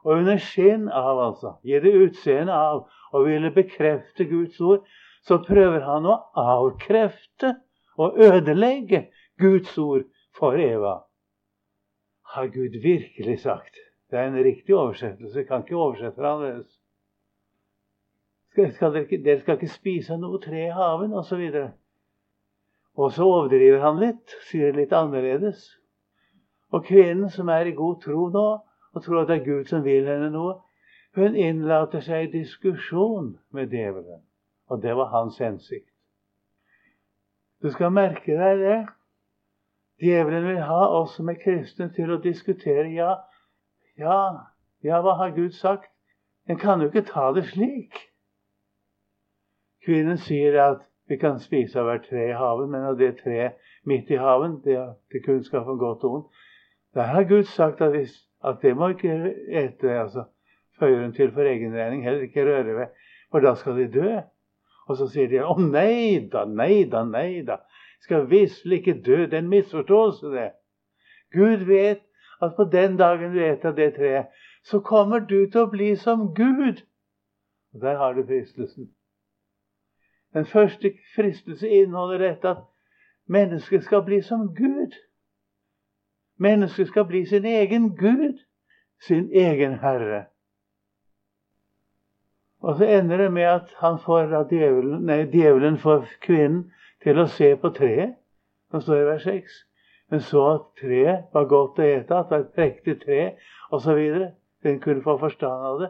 Og 0.06 0.22
under 0.22 0.38
skinn 0.40 0.88
av, 0.88 1.18
altså, 1.20 1.58
gir 1.66 1.82
det 1.84 1.96
utseende 1.98 2.54
av 2.54 2.86
og 3.12 3.26
ville 3.26 3.52
bekrefte 3.52 4.28
Guds 4.30 4.60
ord, 4.62 4.86
så 5.28 5.40
prøver 5.44 5.84
han 5.84 6.08
å 6.08 6.18
avkrefte 6.40 7.54
og 8.00 8.20
ødelegge 8.24 9.08
Guds 9.42 9.78
ord 9.78 10.06
for 10.38 10.56
Eva. 10.62 11.02
Har 12.34 12.48
Gud 12.54 12.78
virkelig 12.84 13.40
sagt? 13.44 13.80
Det 14.12 14.20
er 14.20 14.28
en 14.28 14.44
riktig 14.44 14.76
oversettelse. 14.76 15.40
Jeg 15.40 15.48
kan 15.48 15.64
ikke 15.66 15.76
oversette 15.76 16.22
det 16.22 16.30
annerledes. 16.30 16.78
Dere, 18.56 19.04
dere, 19.24 19.40
skal 19.42 19.58
ikke 19.58 19.70
spise 19.70 20.18
noe 20.18 20.40
tre 20.42 20.64
i 20.66 20.74
haven, 20.74 21.14
osv. 21.14 21.44
Og, 21.44 21.68
og 22.98 23.12
så 23.14 23.28
overdriver 23.28 23.84
han 23.84 24.00
litt, 24.02 24.38
sier 24.50 24.72
det 24.72 24.84
litt 24.86 24.96
annerledes. 24.96 25.68
Og 26.74 26.88
kvinnen 26.88 27.30
som 27.34 27.52
er 27.54 27.70
i 27.70 27.76
god 27.78 28.00
tro 28.04 28.30
nå, 28.34 28.48
og 28.96 29.04
tror 29.04 29.22
at 29.22 29.30
det 29.30 29.42
er 29.42 29.46
Gud 29.46 29.70
som 29.70 29.84
vil 29.86 30.08
henne 30.10 30.32
noe, 30.34 30.58
hun 31.18 31.36
innlater 31.36 32.02
seg 32.06 32.28
i 32.28 32.40
diskusjon 32.40 33.36
med 33.54 33.74
djevelen. 33.74 34.27
Og 34.68 34.82
det 34.82 34.96
var 34.96 35.06
hans 35.06 35.38
hensikt. 35.40 35.90
Du 37.64 37.72
skal 37.72 37.92
merke 37.92 38.38
deg 38.38 38.60
det. 38.62 38.78
Djevelen 40.04 40.46
vil 40.46 40.62
ha 40.62 40.82
oss 41.00 41.16
som 41.18 41.30
er 41.30 41.40
kristne, 41.42 41.90
til 41.96 42.12
å 42.14 42.20
diskutere. 42.22 42.86
Ja, 42.94 43.16
ja, 43.98 44.20
ja, 44.86 45.00
hva 45.02 45.16
har 45.18 45.34
Gud 45.34 45.56
sagt? 45.58 45.90
En 46.48 46.60
kan 46.62 46.82
jo 46.82 46.92
ikke 46.92 47.08
ta 47.08 47.32
det 47.34 47.48
slik. 47.50 47.98
Kvinnen 49.86 50.20
sier 50.22 50.60
at 50.62 50.86
vi 51.10 51.18
kan 51.18 51.40
spise 51.40 51.80
av 51.80 51.88
hvert 51.88 52.06
tre 52.10 52.28
i 52.30 52.38
haven, 52.38 52.70
men 52.72 52.86
av 52.86 53.00
det 53.00 53.16
treet 53.24 53.58
midt 53.88 54.12
i 54.12 54.20
haven, 54.20 54.60
det 54.64 54.76
er 54.78 54.94
til 55.12 55.24
kunnskap 55.26 55.68
om 55.68 55.80
godt 55.80 56.04
og 56.06 56.18
ondt, 56.20 56.46
der 56.94 57.10
har 57.14 57.28
Gud 57.30 57.48
sagt 57.50 57.82
at, 57.82 57.94
hvis, 57.96 58.14
at 58.44 58.62
det 58.62 58.76
må 58.78 58.92
ikke 58.94 59.34
ete. 59.48 60.00
altså 60.00 60.28
føyer 60.80 61.02
hun 61.02 61.14
til 61.14 61.32
for 61.34 61.42
egen 61.42 61.76
regning. 61.76 62.04
Heller 62.04 62.22
ikke 62.22 62.46
røre 62.46 62.76
ved, 62.76 62.88
for 63.32 63.40
da 63.40 63.56
skal 63.56 63.78
de 63.78 63.88
dø. 63.92 64.20
Og 64.88 64.98
så 64.98 65.08
sier 65.12 65.28
de 65.32 65.42
å 65.44 65.56
nei 65.60 66.28
da, 66.32 66.46
nei 66.46 66.86
da, 66.90 67.04
nei 67.04 67.44
da. 67.48 67.62
Skal 68.06 68.30
visselig 68.30 68.82
ikke 68.82 69.02
dø. 69.06 69.26
Det 69.26 69.40
er 69.40 69.44
en 69.44 69.52
misforståelse, 69.52 70.32
det. 70.32 70.52
Gud 71.36 71.66
vet 71.68 72.04
at 72.42 72.54
på 72.56 72.68
den 72.72 72.98
dagen 72.98 73.34
du 73.34 73.42
eter 73.44 73.74
det 73.76 73.96
treet, 73.96 74.30
så 74.64 74.80
kommer 74.80 75.20
du 75.20 75.50
til 75.50 75.66
å 75.66 75.72
bli 75.72 75.96
som 76.00 76.30
Gud. 76.36 76.84
Og 77.74 77.82
Der 77.82 77.98
har 77.98 78.14
du 78.14 78.24
fristelsen. 78.28 78.92
Den 80.34 80.46
første 80.46 80.92
fristelse 81.16 81.70
inneholder 81.70 82.18
dette 82.18 82.50
at 82.50 82.64
mennesket 83.28 83.84
skal 83.84 84.04
bli 84.06 84.22
som 84.22 84.54
Gud. 84.56 84.96
Mennesket 86.38 86.88
skal 86.88 87.08
bli 87.08 87.26
sin 87.26 87.46
egen 87.46 87.96
Gud, 87.96 88.38
sin 89.08 89.32
egen 89.32 89.80
Herre. 89.80 90.26
Og 92.68 92.76
så 92.78 92.86
ender 92.98 93.18
det 93.18 93.30
med 93.34 93.48
at 93.48 93.70
han 93.80 93.96
får 94.04 94.34
djevelen, 94.52 95.06
nei, 95.08 95.22
djevelen 95.32 95.78
får 95.80 96.02
kvinnen 96.26 96.66
til 97.04 97.22
å 97.22 97.30
se 97.32 97.54
på 97.62 97.72
treet, 97.78 98.18
som 98.72 98.84
står 98.84 99.00
i 99.00 99.06
vers 99.08 99.24
6. 99.24 99.54
Men 100.12 100.24
så 100.24 100.42
at 100.50 100.66
treet 100.82 101.30
var 101.36 101.48
godt 101.48 101.80
å 101.80 101.86
ete, 101.86 102.18
at 102.18 102.28
det 102.28 102.36
var 102.36 102.44
et 102.44 102.58
prektig 102.58 102.98
tre 103.06 103.22
osv. 103.72 104.02
Den 104.68 104.82
kunne 104.84 105.06
få 105.06 105.16
forstand 105.22 105.70
av 105.70 105.80
det. 105.80 105.90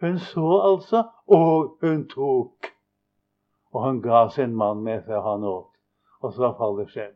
Hun 0.00 0.16
så 0.20 0.46
altså, 0.70 1.02
og 1.26 1.76
hun 1.84 2.06
tok. 2.08 2.70
Og 3.76 3.84
han 3.84 4.00
ga 4.00 4.24
sin 4.32 4.56
mann 4.56 4.80
med 4.88 5.04
seg, 5.04 5.20
han 5.20 5.44
åt. 5.44 5.68
Og 6.24 6.32
så 6.32 6.52
faller 6.56 6.88
skjell. 6.92 7.12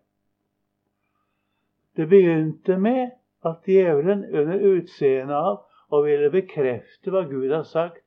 Det 1.96 2.04
begynte 2.08 2.76
med 2.76 3.16
at 3.48 3.64
djevelen 3.64 4.26
under 4.28 4.60
utseendet 4.74 5.36
av 5.36 5.64
å 5.88 6.04
ville 6.04 6.28
bekrefte 6.32 7.12
hva 7.12 7.24
Gud 7.28 7.48
har 7.48 7.64
sagt, 7.64 8.04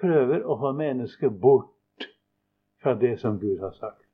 prøver 0.00 0.44
å 0.44 0.56
få 0.60 0.72
mennesket 0.76 1.40
bort 1.40 2.08
fra 2.82 2.94
det 2.94 3.18
som 3.20 3.38
Gud 3.40 3.60
har 3.60 3.72
sagt. 3.76 4.06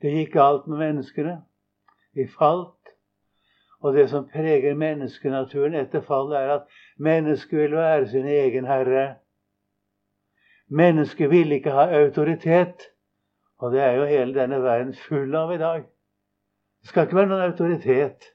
Det 0.00 0.12
gikk 0.14 0.32
galt 0.32 0.66
med 0.66 0.80
menneskene. 0.80 1.40
De 2.16 2.26
falt. 2.38 2.94
Og 3.80 3.94
det 3.96 4.08
som 4.10 4.26
preger 4.28 4.76
menneskenaturen 4.76 5.74
etter 5.74 6.04
fallet, 6.04 6.36
er 6.40 6.54
at 6.58 6.80
mennesket 6.98 7.58
vil 7.58 7.76
være 7.76 8.08
sin 8.08 8.26
egen 8.28 8.66
herre. 8.68 9.04
Mennesket 10.68 11.30
vil 11.30 11.52
ikke 11.52 11.72
ha 11.76 11.86
autoritet. 12.00 12.90
Og 13.60 13.72
det 13.72 13.80
er 13.84 13.96
jo 13.96 14.08
hele 14.08 14.34
denne 14.36 14.62
verden 14.62 14.94
full 15.08 15.34
av 15.36 15.52
i 15.54 15.58
dag. 15.60 15.86
Det 16.80 16.88
skal 16.88 17.06
ikke 17.06 17.16
være 17.16 17.32
noen 17.32 17.48
autoritet. 17.52 18.30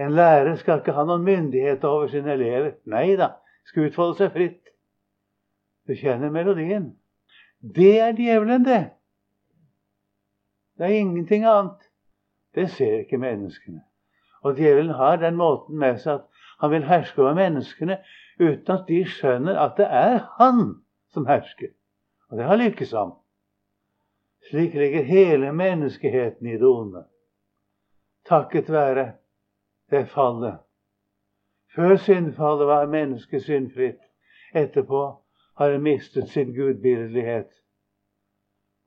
En 0.00 0.14
lærer 0.16 0.56
skal 0.56 0.80
ikke 0.80 0.96
ha 0.96 1.04
noen 1.04 1.24
myndighet 1.24 1.84
over 1.84 2.08
sine 2.08 2.32
elever. 2.32 2.72
Nei 2.88 3.16
da, 3.20 3.34
skal 3.68 3.90
utfolde 3.90 4.16
seg 4.22 4.32
fritt. 4.36 4.70
Du 5.90 5.96
kjenner 5.96 6.30
melodien. 6.30 6.98
Det 7.60 8.00
er 8.00 8.12
djevelen, 8.12 8.64
det. 8.64 8.90
Det 10.78 10.86
er 10.86 10.98
ingenting 11.00 11.44
annet. 11.44 11.88
Det 12.54 12.70
ser 12.70 12.98
ikke 12.98 13.18
menneskene. 13.18 13.80
Og 14.42 14.54
djevelen 14.56 14.92
har 14.94 15.16
den 15.16 15.34
måten 15.36 15.78
med 15.78 15.98
seg 15.98 16.20
at 16.20 16.44
han 16.60 16.70
vil 16.70 16.86
herske 16.86 17.18
over 17.22 17.34
menneskene 17.34 17.96
uten 18.38 18.70
at 18.70 18.84
de 18.86 19.00
skjønner 19.02 19.58
at 19.58 19.74
det 19.80 19.88
er 19.90 20.20
han 20.36 20.60
som 21.10 21.26
hersker. 21.26 21.72
Og 22.30 22.38
det 22.38 22.46
har 22.46 22.60
lykkes 22.60 22.92
ham. 22.94 23.16
Slik 24.50 24.74
ligger 24.74 25.02
hele 25.02 25.50
menneskeheten 25.52 26.46
i 26.46 26.54
det 26.60 26.68
onde. 26.68 27.02
Takket 28.30 28.70
være 28.70 29.08
det 29.90 30.06
fallet. 30.14 30.62
Før 31.74 31.96
syndfallet 31.96 32.66
var 32.66 32.86
mennesket 32.86 33.42
syndfritt. 33.42 33.98
Etterpå 34.54 35.19
har 35.60 35.78
mistet 35.78 36.28
sin 36.28 36.54
gudbildelighet. 36.54 37.50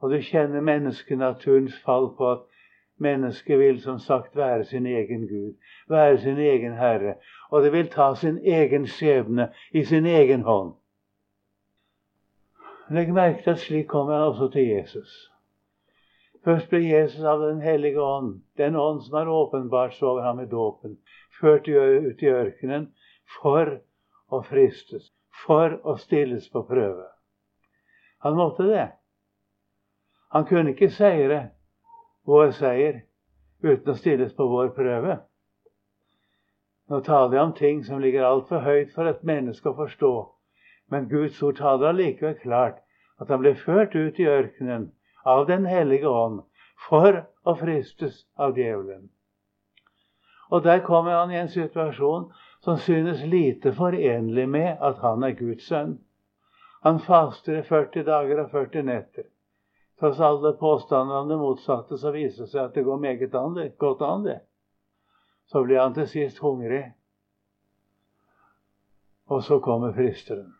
Og 0.01 0.11
du 0.11 0.21
kjenner 0.21 0.61
menneskenaturens 0.61 1.75
fall 1.85 2.09
på 2.17 2.31
at 2.31 2.39
mennesket 2.97 3.59
vil 3.59 3.81
som 3.81 3.99
sagt 3.99 4.35
være 4.35 4.65
sin 4.65 4.85
egen 4.85 5.27
Gud, 5.27 5.53
være 5.89 6.17
sin 6.17 6.39
egen 6.39 6.73
Herre. 6.73 7.13
Og 7.51 7.63
det 7.63 7.71
vil 7.71 7.91
ta 7.93 8.15
sin 8.15 8.37
egen 8.37 8.87
skjebne 8.87 9.51
i 9.71 9.85
sin 9.85 10.05
egen 10.05 10.41
hånd. 10.41 10.73
Legg 12.89 13.13
merke 13.13 13.43
til 13.43 13.53
at 13.53 13.61
slik 13.61 13.87
kommer 13.87 14.17
han 14.17 14.27
også 14.33 14.49
til 14.57 14.67
Jesus. 14.67 15.13
Først 16.43 16.69
ble 16.69 16.81
Jesus 16.83 17.23
av 17.23 17.39
Den 17.39 17.61
hellige 17.61 18.01
ånd, 18.01 18.41
den 18.57 18.75
ånd 18.75 19.01
som 19.05 19.21
har 19.21 19.29
åpenbart 19.29 20.01
over 20.01 20.21
ham 20.21 20.39
i 20.39 20.49
dåpen, 20.49 20.97
ført 21.41 21.67
ut 21.67 22.21
i 22.21 22.33
ørkenen 22.33 22.89
for 23.41 23.77
å 24.29 24.41
fristes 24.41 25.13
for 25.45 25.79
å 25.83 25.97
stilles 25.97 26.49
på 26.51 26.63
prøve. 26.67 27.07
Han 28.23 28.37
måtte 28.37 28.67
det. 28.69 28.87
Han 30.33 30.45
kunne 30.45 30.73
ikke 30.73 30.89
seire 30.93 31.41
vår 32.25 32.53
seier 32.57 33.01
uten 33.63 33.93
å 33.93 33.97
stilles 33.97 34.33
på 34.37 34.47
vår 34.47 34.71
prøve. 34.77 35.17
Nå 36.89 36.99
taler 37.03 37.37
jeg 37.37 37.43
om 37.47 37.53
ting 37.57 37.83
som 37.83 38.01
ligger 38.03 38.25
altfor 38.27 38.63
høyt 38.63 38.93
for 38.95 39.09
et 39.09 39.23
menneske 39.23 39.69
å 39.69 39.77
forstå. 39.77 40.13
Men 40.91 41.09
Guds 41.11 41.39
ord 41.43 41.57
taler 41.57 41.93
allikevel 41.93 42.35
klart 42.41 42.81
at 43.21 43.31
han 43.31 43.41
ble 43.41 43.55
ført 43.55 43.95
ut 43.95 44.19
i 44.19 44.27
ørkenen 44.27 44.91
av 45.25 45.45
Den 45.47 45.65
hellige 45.65 46.09
ånd 46.09 46.41
for 46.89 47.23
å 47.47 47.55
fristes 47.55 48.25
av 48.35 48.57
djevelen. 48.59 49.07
Og 50.51 50.63
der 50.63 50.83
kommer 50.85 51.15
han 51.15 51.31
i 51.31 51.39
en 51.39 51.49
situasjon 51.49 52.27
som 52.63 52.77
synes 52.77 53.23
lite 53.23 53.73
forenlig 53.73 54.49
med 54.49 54.77
at 54.79 54.97
han 55.03 55.23
er 55.23 55.35
Guds 55.35 55.65
sønn. 55.67 55.97
Han 56.83 56.99
faster 56.99 57.57
i 57.59 57.63
40 57.67 58.05
dager 58.07 58.39
og 58.45 58.51
40 58.51 58.85
netter. 58.87 59.25
Tross 59.99 60.19
alle 60.19 60.53
påstander 60.59 61.15
om 61.15 61.27
det 61.27 61.37
motsatte, 61.41 61.97
så 61.99 62.13
viser 62.15 62.45
det 62.45 62.53
seg 62.53 62.61
at 62.63 62.77
det 62.77 62.85
går 62.87 63.01
meget 63.03 63.35
an, 63.35 63.57
det. 63.59 63.77
godt 63.77 64.01
an, 64.01 64.23
det. 64.23 64.39
Så 65.51 65.63
blir 65.63 65.81
han 65.81 65.93
til 65.93 66.07
sist 66.07 66.39
hungrig. 66.39 66.93
Og 69.27 69.43
så 69.43 69.59
kommer 69.59 69.91
fristeren. 69.91 70.55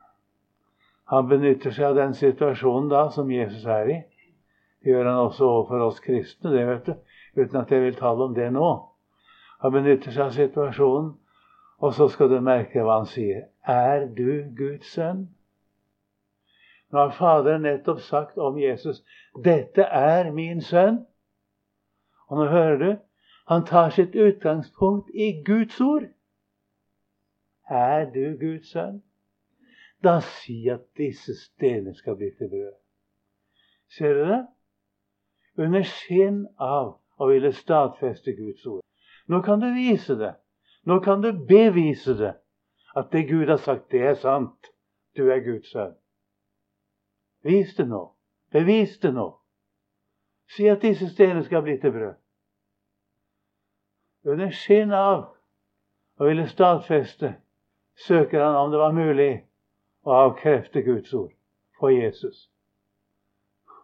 Han 1.07 1.27
benytter 1.31 1.71
seg 1.71 1.93
av 1.93 1.95
den 1.95 2.13
situasjonen 2.19 2.91
da 2.91 3.07
som 3.15 3.31
Jesus 3.31 3.63
er 3.65 3.87
i. 3.87 3.99
Det 4.83 4.91
gjør 4.91 5.07
han 5.07 5.23
også 5.23 5.47
overfor 5.47 5.87
oss 5.87 6.03
kristne, 6.03 6.51
det 6.51 6.67
vet 6.67 6.85
du, 6.85 6.93
uten 7.39 7.63
at 7.63 7.71
jeg 7.71 7.87
vil 7.87 7.95
tale 7.95 8.27
om 8.27 8.35
det 8.35 8.51
nå. 8.51 8.71
Han 9.63 9.71
benytter 9.71 10.11
seg 10.11 10.27
av 10.27 10.33
situasjonen, 10.35 11.13
og 11.83 11.93
så 11.93 12.07
skal 12.07 12.29
du 12.31 12.37
merke 12.39 12.79
hva 12.79 13.01
han 13.01 13.07
sier. 13.11 13.47
Er 13.67 14.05
du 14.17 14.45
Guds 14.55 14.93
sønn? 14.95 15.25
Nå 16.91 16.99
har 17.01 17.15
Faderen 17.17 17.65
nettopp 17.67 17.99
sagt 17.99 18.37
om 18.37 18.59
Jesus 18.61 19.01
'Dette 19.43 19.81
er 19.81 20.31
min 20.31 20.61
sønn'. 20.61 21.01
Og 22.27 22.37
nå 22.39 22.45
hører 22.51 22.77
du 22.77 22.91
han 23.47 23.65
tar 23.65 23.89
sitt 23.89 24.15
utgangspunkt 24.15 25.09
i 25.13 25.43
Guds 25.45 25.81
ord. 25.81 26.03
Er 27.69 28.05
du 28.05 28.37
Guds 28.39 28.71
sønn? 28.71 29.03
Da 30.03 30.19
si 30.19 30.69
at 30.69 30.85
disse 30.97 31.35
stener 31.35 31.93
skal 31.93 32.15
bli 32.15 32.31
til 32.37 32.49
brød. 32.49 32.73
Ser 33.97 34.13
du 34.13 34.23
det? 34.29 34.47
Under 35.57 35.83
skinn 35.83 36.47
av 36.59 36.95
å 37.19 37.27
ville 37.27 37.51
stadfeste 37.51 38.31
Guds 38.39 38.65
ord. 38.65 38.83
Nå 39.27 39.41
kan 39.41 39.59
du 39.59 39.67
vise 39.75 40.15
det. 40.19 40.33
Nå 40.83 40.99
kan 40.99 41.21
du 41.21 41.31
bevise 41.47 42.17
det. 42.17 42.33
At 42.95 43.11
det 43.11 43.27
Gud 43.27 43.47
har 43.47 43.57
sagt, 43.57 43.91
det 43.91 44.01
er 44.01 44.13
sant. 44.13 44.71
Du 45.17 45.29
er 45.29 45.39
Guds 45.39 45.71
sønn. 45.71 45.95
Vis 47.43 47.75
det 47.75 47.87
nå. 47.87 48.13
Bevis 48.51 48.97
det 48.97 49.13
nå. 49.13 49.27
Si 50.55 50.67
at 50.67 50.81
disse 50.81 51.09
stedene 51.09 51.43
skal 51.43 51.63
bli 51.63 51.77
til 51.81 51.91
brød. 51.91 52.13
Under 54.25 54.51
skinn 54.55 54.93
av 54.93 55.23
å 56.19 56.27
ville 56.29 56.47
stadfeste 56.47 57.33
søker 58.07 58.43
han 58.43 58.55
om 58.55 58.71
det 58.71 58.79
var 58.79 58.95
mulig 58.95 59.31
å 60.05 60.19
avkrefte 60.27 60.83
Guds 60.85 61.13
ord 61.13 61.33
for 61.79 61.91
Jesus. 61.91 62.47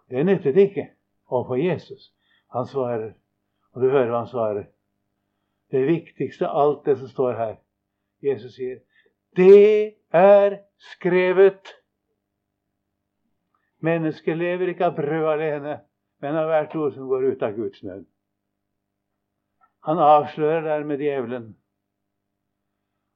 Det 0.09 0.23
nyttet 0.25 0.57
ikke 0.57 0.87
overfor 1.27 1.59
Jesus. 1.59 2.13
Han 2.55 2.65
svarer, 2.65 3.13
og 3.73 3.81
du 3.81 3.89
hører 3.89 4.09
hva 4.09 4.23
han 4.23 4.31
svarer. 4.31 4.69
Det 5.71 5.85
viktigste 5.85 6.47
av 6.47 6.57
alt 6.57 6.85
det 6.85 6.97
som 6.97 7.07
står 7.07 7.33
her. 7.33 7.55
Jesus 8.21 8.55
sier, 8.55 8.79
'Det 9.35 9.95
er 10.13 10.57
skrevet'. 10.77 11.75
Mennesket 13.79 14.37
lever 14.37 14.67
ikke 14.67 14.85
av 14.85 14.95
brød 14.95 15.27
alene, 15.33 15.79
men 16.21 16.35
av 16.35 16.45
hvert 16.45 16.75
ord 16.75 16.93
som 16.93 17.07
går 17.07 17.31
ut 17.31 17.43
av 17.43 17.55
Guds 17.55 17.83
munn. 17.83 18.07
Han 19.87 19.97
avslører 19.97 20.61
dermed 20.61 20.99
djevelen. 20.99 21.55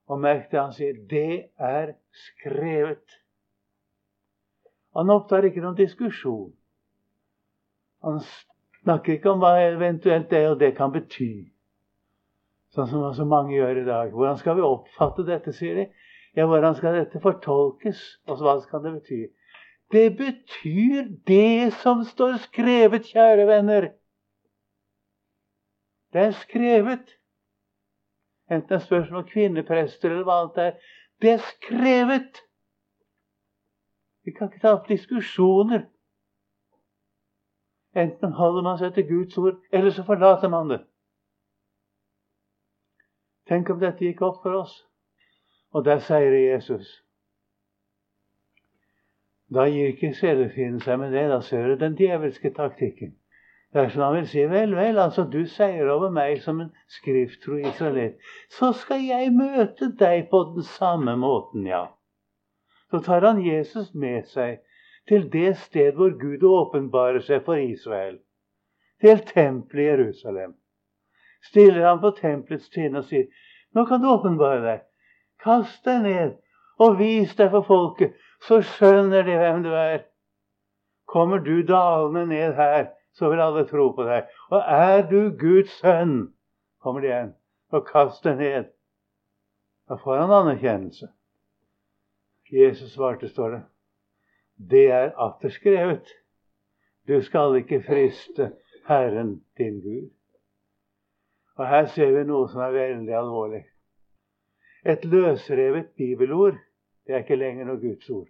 Og 0.07 0.19
merk 0.19 0.51
det 0.51 0.59
han 0.59 0.73
sier. 0.73 0.93
Det 1.09 1.49
er 1.59 1.93
skrevet. 2.11 3.19
Han 4.95 5.09
opptar 5.09 5.43
ikke 5.43 5.61
noen 5.61 5.77
diskusjon. 5.77 6.53
Han 8.03 8.19
snakker 8.83 9.13
ikke 9.13 9.31
om 9.31 9.39
hva 9.39 9.55
eventuelt 9.63 10.29
det 10.31 10.43
og 10.49 10.59
det 10.59 10.75
kan 10.77 10.91
bety. 10.91 11.52
Sånn 12.73 12.89
som 12.89 13.05
så 13.13 13.25
mange 13.29 13.53
gjør 13.53 13.83
i 13.83 13.85
dag. 13.85 14.13
Hvordan 14.13 14.37
skal 14.41 14.57
vi 14.57 14.65
oppfatte 14.65 15.25
dette, 15.27 15.53
sier 15.53 15.77
de. 15.77 15.87
Ja, 16.33 16.47
hvordan 16.49 16.73
skal 16.77 16.95
dette 16.97 17.21
fortolkes? 17.21 17.99
Og 18.25 18.41
hva 18.41 18.55
skal 18.63 18.81
det 18.81 18.93
bety? 18.95 19.19
Det 19.93 20.07
betyr 20.17 21.11
det 21.29 21.73
som 21.83 22.01
står 22.07 22.39
skrevet, 22.47 23.05
kjære 23.13 23.45
venner. 23.45 23.91
Det 26.13 26.21
er 26.21 26.33
skrevet. 26.39 27.13
Enten 28.49 28.69
det 28.69 28.79
er 28.79 28.87
spørsmål 28.87 29.21
om 29.21 29.29
kvinneprester 29.29 30.09
eller 30.09 30.25
hva 30.25 30.39
annet 30.41 30.57
det 30.57 30.65
er. 30.65 30.89
Det 31.21 31.31
er 31.35 31.45
skrevet. 31.51 32.41
Vi 34.25 34.33
kan 34.33 34.49
ikke 34.49 34.63
ta 34.63 34.73
opp 34.73 34.89
diskusjoner. 34.89 35.85
Enten 37.93 38.33
holder 38.33 38.65
man 38.65 38.81
seg 38.81 38.95
til 38.95 39.05
Guds 39.09 39.37
ord, 39.37 39.61
eller 39.69 39.93
så 39.93 40.05
forlater 40.05 40.49
man 40.49 40.73
det. 40.73 40.81
Tenk 43.53 43.69
om 43.69 43.77
dette 43.77 44.01
gikk 44.01 44.21
opp 44.25 44.39
for 44.41 44.55
oss. 44.63 44.71
Og 45.77 45.83
der 45.85 45.99
sier 46.01 46.33
Jesus. 46.33 46.87
Da 49.53 49.67
gir 49.69 49.91
ikke 49.91 50.09
sjelefienden 50.17 50.81
seg 50.81 50.97
med 50.97 51.13
det. 51.13 51.27
Da 51.29 51.37
ser 51.45 51.67
du 51.69 51.75
den 51.77 51.97
djevelske 51.99 52.49
taktikken. 52.55 53.11
Det 53.73 53.83
er 53.83 53.91
som 53.93 54.03
han 54.07 54.15
vil 54.15 54.25
si 54.29 54.45
vel, 54.49 54.73
vel, 54.77 54.97
altså 55.01 55.25
du 55.35 55.43
seier 55.49 55.89
over 55.89 56.09
meg 56.13 56.41
som 56.41 56.63
en 56.63 56.71
skrifttro 56.95 57.59
israelitt. 57.61 58.17
Så 58.49 58.71
skal 58.77 59.05
jeg 59.05 59.33
møte 59.37 59.91
deg 60.01 60.27
på 60.33 60.41
den 60.55 60.65
samme 60.73 61.15
måten, 61.17 61.69
ja. 61.69 61.83
Så 62.89 63.01
tar 63.05 63.25
han 63.25 63.41
Jesus 63.45 63.93
med 63.93 64.29
seg 64.33 64.61
til 65.09 65.29
det 65.33 65.55
sted 65.61 65.93
hvor 65.97 66.17
Gud 66.17 66.45
åpenbarer 66.49 67.21
seg 67.25 67.45
for 67.45 67.61
Israel. 67.61 68.17
Til 69.01 69.21
tempelet 69.29 69.85
i 69.85 69.89
Jerusalem 69.91 70.57
stiller 71.43 71.85
han 71.85 72.01
på 72.01 72.13
tempelets 72.17 72.69
tinn 72.69 72.95
og 72.95 73.05
sier, 73.09 73.27
'Nå 73.73 73.85
kan 73.85 74.01
du 74.01 74.09
åpenbare 74.09 74.61
deg. 74.61 74.81
Kast 75.43 75.85
deg 75.85 76.03
ned 76.03 76.33
og 76.79 76.99
vis 76.99 77.35
deg 77.35 77.49
for 77.51 77.65
folket, 77.67 78.13
så 78.41 78.61
skjønner 78.61 79.23
de 79.23 79.37
hvem 79.37 79.63
du 79.63 79.71
er.' 79.73 80.05
Kommer 81.07 81.37
du 81.37 81.61
dalende 81.61 82.25
ned 82.25 82.53
her, 82.53 82.87
så 83.13 83.29
vil 83.29 83.41
alle 83.41 83.67
tro 83.67 83.91
på 83.91 84.05
deg. 84.07 84.29
Og 84.49 84.61
er 84.65 85.03
du 85.09 85.35
Guds 85.37 85.71
sønn, 85.81 86.33
kommer 86.81 87.01
de 87.01 87.07
igjen, 87.07 87.33
og 87.71 87.85
kast 87.85 88.23
deg 88.23 88.37
ned. 88.37 88.71
Da 89.89 89.99
får 89.99 90.17
han 90.17 90.31
anerkjennelse. 90.31 91.11
Jesus 92.51 92.93
svarte, 92.93 93.29
står 93.29 93.49
det. 93.49 93.61
Det 94.69 94.91
er 94.91 95.13
atter 95.19 95.49
skrevet. 95.49 96.07
Du 97.07 97.21
skal 97.21 97.57
ikke 97.59 97.83
friste 97.83 98.51
Herren 98.87 99.41
din 99.57 99.81
Gud. 99.81 100.09
Og 101.57 101.67
her 101.69 101.85
ser 101.93 102.11
vi 102.15 102.23
noe 102.25 102.49
som 102.49 102.61
er 102.65 102.73
veldig 102.73 103.15
alvorlig. 103.17 103.63
Et 104.85 105.05
løsrevet 105.05 105.93
bibelord 105.97 106.57
det 107.05 107.15
er 107.15 107.23
ikke 107.23 107.35
lenger 107.35 107.67
noe 107.67 107.81
Guds 107.81 108.09
ord. 108.09 108.27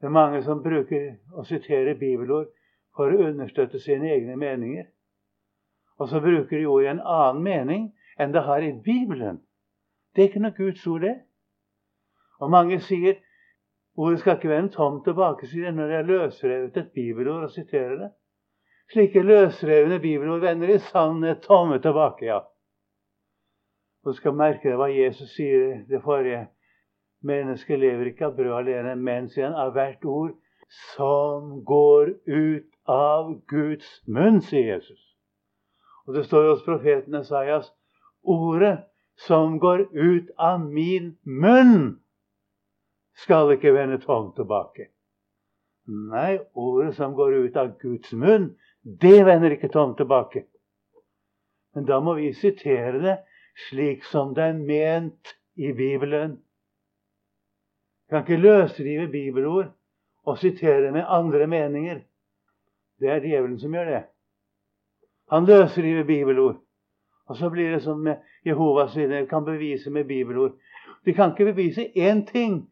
Det 0.00 0.06
er 0.06 0.14
mange 0.14 0.42
som 0.42 0.62
bruker 0.62 1.14
å 1.32 1.44
sitere 1.46 1.94
bibelord 1.98 2.50
for 2.96 3.10
å 3.10 3.28
understøtte 3.28 3.80
sine 3.80 4.10
egne 4.10 4.36
meninger. 4.36 4.88
Og 5.98 6.10
så 6.10 6.20
bruker 6.20 6.58
de 6.58 6.66
ord 6.66 6.82
i 6.82 6.90
en 6.90 7.00
annen 7.00 7.42
mening 7.42 7.86
enn 8.18 8.34
det 8.34 8.42
har 8.46 8.62
i 8.62 8.72
Bibelen. 8.84 9.40
Det 10.14 10.22
er 10.22 10.28
ikke 10.28 10.42
noe 10.42 10.56
Guds 10.58 10.86
ord, 10.86 11.06
det. 11.06 11.14
Og 12.42 12.50
mange 12.50 12.80
sier 12.82 13.20
ordet 13.96 14.20
skal 14.20 14.36
ikke 14.36 14.50
være 14.50 14.66
en 14.66 14.74
tom 14.74 15.00
tilbakeside 15.06 15.72
når 15.72 15.88
de 15.88 15.96
har 15.98 16.10
løsrevet 16.10 16.76
et 16.76 16.92
bibelord 16.94 17.46
og 17.46 17.54
siterer 17.54 17.96
det. 18.02 18.10
Slike 18.92 19.22
løsrevne 19.22 19.98
bibelord 20.02 20.44
vender 20.44 20.74
i 20.74 20.78
sannhet 20.78 21.42
tomme 21.42 21.78
tilbake, 21.82 22.26
ja. 22.26 22.40
Du 24.04 24.12
skal 24.12 24.36
merke 24.36 24.68
deg 24.68 24.76
hva 24.78 24.90
Jesus 24.92 25.32
sier 25.32 25.80
det 25.88 26.02
forrige. 26.04 26.46
Mennesket 27.24 27.80
lever 27.80 28.10
ikke 28.10 28.28
av 28.28 28.34
brød 28.36 28.58
alene, 28.58 28.96
men 29.00 29.30
sier 29.32 29.54
av 29.56 29.72
hvert 29.72 30.04
ord 30.04 30.34
som 30.94 31.62
går 31.64 32.12
ut 32.28 32.68
av 32.90 33.32
Guds 33.48 33.88
munn, 34.06 34.42
sier 34.44 34.74
Jesus. 34.74 35.00
Og 36.04 36.18
det 36.18 36.26
står 36.26 36.50
hos 36.50 36.64
profeten 36.66 37.16
Esaias 37.16 37.70
ordet 38.22 38.76
som 39.16 39.58
går 39.58 39.86
ut 39.92 40.30
av 40.36 40.60
min 40.60 41.14
munn, 41.24 42.00
skal 43.14 43.54
ikke 43.54 43.72
vende 43.72 44.00
tomt 44.02 44.34
tilbake. 44.36 44.90
Nei, 45.86 46.38
ordet 46.54 46.94
som 46.96 47.14
går 47.14 47.38
ut 47.46 47.56
av 47.56 47.76
Guds 47.80 48.12
munn, 48.12 48.50
det 48.84 49.24
vender 49.24 49.50
ikke 49.50 49.72
tomt 49.72 49.96
tilbake. 49.96 50.44
Men 51.74 51.86
da 51.88 52.00
må 52.00 52.14
vi 52.14 52.32
sitere 52.36 53.00
det 53.02 53.16
slik 53.68 54.04
som 54.04 54.34
det 54.34 54.44
er 54.44 54.58
ment 54.58 55.34
i 55.56 55.72
Bibelen. 55.72 56.36
Vi 58.04 58.10
kan 58.10 58.22
ikke 58.22 58.42
løsrive 58.42 59.08
bibelord 59.08 59.72
og 60.24 60.38
sitere 60.38 60.92
med 60.92 61.04
andre 61.08 61.46
meninger. 61.46 62.00
Det 63.00 63.10
er 63.10 63.20
djevelen 63.24 63.58
som 63.58 63.72
gjør 63.74 63.90
det. 63.90 64.02
Han 65.30 65.46
løsriver 65.48 66.04
bibelord. 66.04 66.60
Og 67.26 67.36
så 67.36 67.50
blir 67.50 67.72
det 67.72 67.82
som 67.82 67.98
med 68.04 68.16
Jehovas 68.46 68.96
vinner 68.96 69.26
kan 69.26 69.44
bevise 69.44 69.90
med 69.90 70.04
bibelord. 70.04 70.52
De 71.04 71.14
kan 71.14 71.30
ikke 71.30 71.52
bevise 71.52 71.88
én 71.96 72.24
ting, 72.32 72.70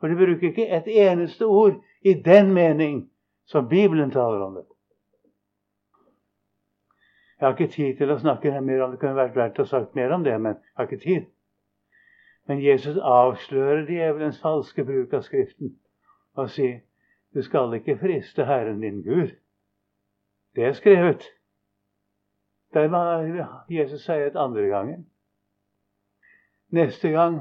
for 0.00 0.08
de 0.08 0.16
bruker 0.16 0.48
ikke 0.48 0.68
et 0.68 0.88
eneste 0.88 1.46
ord 1.46 1.80
i 2.02 2.12
den 2.12 2.52
mening 2.52 3.10
som 3.46 3.68
Bibelen 3.68 4.10
taler 4.10 4.40
om 4.40 4.54
det. 4.54 4.73
Jeg 7.40 7.46
har 7.48 7.54
ikke 7.54 7.72
tid 7.72 7.96
til 7.96 8.10
å 8.10 8.18
snakke 8.18 8.60
mer 8.60 8.82
om 8.84 8.90
det. 8.90 9.00
kunne 9.00 9.16
vært 9.16 9.36
verdt 9.36 9.58
å 9.58 9.66
sagt 9.66 9.94
mer 9.94 10.12
om 10.14 10.24
det, 10.24 10.34
men 10.40 10.54
jeg 10.54 10.76
har 10.76 10.90
ikke 10.90 11.04
tid. 11.04 11.24
Men 12.46 12.60
Jesus 12.62 12.96
avslører 12.96 13.86
djevelens 13.88 14.40
falske 14.40 14.84
bruk 14.84 15.12
av 15.12 15.24
Skriften 15.24 15.76
og 16.34 16.50
sier 16.50 16.82
du 17.34 17.42
skal 17.42 17.72
ikke 17.74 17.98
friste 17.98 18.44
Herren 18.46 18.80
din 18.80 19.02
Gud. 19.02 19.32
Det 20.54 20.64
er 20.64 20.72
skrevet. 20.72 21.24
Der 22.74 22.88
var 22.88 23.24
Jesus 23.70 24.04
sier 24.04 24.30
det 24.30 24.40
andre 24.40 24.68
gangen. 24.70 25.06
Neste 26.70 27.10
gang 27.10 27.38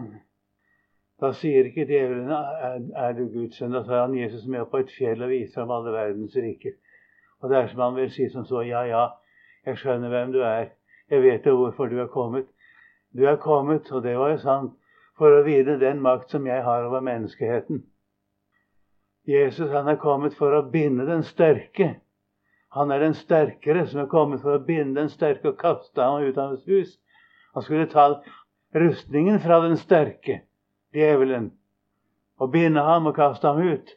da 1.22 1.32
sier 1.34 1.70
ikke 1.70 1.86
djevelen 1.88 2.32
er, 2.34 3.14
du 3.18 3.28
Guds 3.32 3.58
sønn. 3.58 3.74
Da 3.74 3.84
tar 3.86 4.02
han 4.08 4.16
Jesus 4.18 4.48
med 4.50 4.66
på 4.72 4.82
et 4.82 4.92
fjell 4.92 5.22
og 5.24 5.30
viser 5.32 5.62
ham 5.62 5.72
alle 5.72 5.94
verdens 5.94 6.36
riker. 6.36 6.74
Og 7.42 7.50
det 7.50 7.58
er 7.58 7.70
som 7.72 7.84
han 7.86 7.96
vil 7.96 8.12
si 8.12 8.30
som 8.34 8.46
så 8.46 8.62
Ja, 8.66 8.82
ja, 8.90 9.06
jeg 9.66 9.80
skjønner 9.80 10.12
hvem 10.12 10.34
du 10.34 10.42
er. 10.44 10.72
Jeg 11.10 11.24
vet 11.24 11.46
jo 11.46 11.56
hvorfor 11.60 11.92
du 11.92 12.00
er 12.02 12.12
kommet. 12.12 12.48
Du 13.14 13.26
er 13.30 13.36
kommet, 13.36 13.92
og 13.92 14.04
det 14.04 14.18
var 14.18 14.34
jo 14.34 14.38
sant, 14.42 14.78
for 15.18 15.32
å 15.32 15.44
vite 15.46 15.78
den 15.82 16.02
makt 16.02 16.34
som 16.34 16.48
jeg 16.50 16.64
har 16.66 16.88
over 16.88 17.04
menneskeheten. 17.06 17.84
Jesus 19.30 19.70
han 19.72 19.88
er 19.88 20.00
kommet 20.02 20.36
for 20.36 20.56
å 20.58 20.66
binde 20.72 21.06
den 21.08 21.24
sterke. 21.24 21.94
Han 22.74 22.92
er 22.92 23.04
den 23.06 23.14
sterkere 23.14 23.86
som 23.88 24.02
er 24.04 24.10
kommet 24.12 24.42
for 24.42 24.58
å 24.58 24.64
binde 24.66 25.00
den 25.00 25.12
sterke 25.14 25.54
og 25.54 25.60
kaste 25.62 26.02
ham 26.02 26.26
ut 26.26 26.38
av 26.38 26.56
hans 26.56 26.66
hus. 26.68 26.98
Han 27.54 27.64
skulle 27.64 27.88
ta 27.92 28.08
rustningen 28.74 29.38
fra 29.40 29.60
den 29.64 29.78
sterke, 29.78 30.42
djevelen, 30.94 31.52
og 32.42 32.52
binde 32.52 32.82
ham 32.82 33.08
og 33.08 33.16
kaste 33.16 33.48
ham 33.48 33.62
ut. 33.62 33.94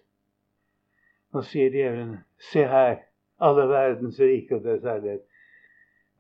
Nå 1.32 1.42
sier 1.48 1.72
djevelen, 1.72 2.18
se 2.52 2.66
her, 2.68 3.00
alle 3.40 3.64
verdens 3.72 4.20
rike 4.20 4.60
og 4.60 4.68
deres 4.68 4.84
ærlighet. 4.84 5.24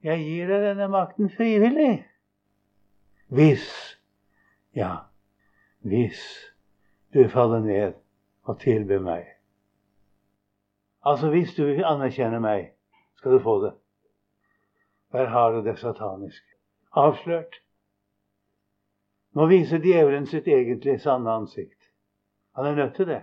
Jeg 0.04 0.24
gir 0.24 0.50
deg 0.50 0.62
denne 0.62 0.88
makten 0.92 1.30
frivillig. 1.30 2.04
Hvis, 3.32 3.64
ja, 4.76 5.08
hvis 5.80 6.20
du 7.14 7.28
faller 7.28 7.64
ned 7.64 7.96
og 8.46 8.60
tilbyr 8.60 9.00
meg. 9.02 9.26
Altså, 11.06 11.30
hvis 11.30 11.54
du 11.54 11.64
anerkjenner 11.64 12.42
meg, 12.42 12.72
skal 13.16 13.32
du 13.32 13.38
få 13.42 13.60
det. 13.64 13.72
Der 15.12 15.26
har 15.26 15.52
du 15.52 15.62
det 15.64 15.78
sataniske. 15.78 16.46
Avslørt. 16.92 17.60
Nå 19.36 19.46
viser 19.46 19.78
djevelen 19.78 20.26
sitt 20.26 20.48
egentlig 20.48 21.00
sanne 21.00 21.30
ansikt. 21.30 21.90
Han 22.56 22.66
er 22.66 22.74
nødt 22.74 22.94
til 22.96 23.06
det. 23.06 23.22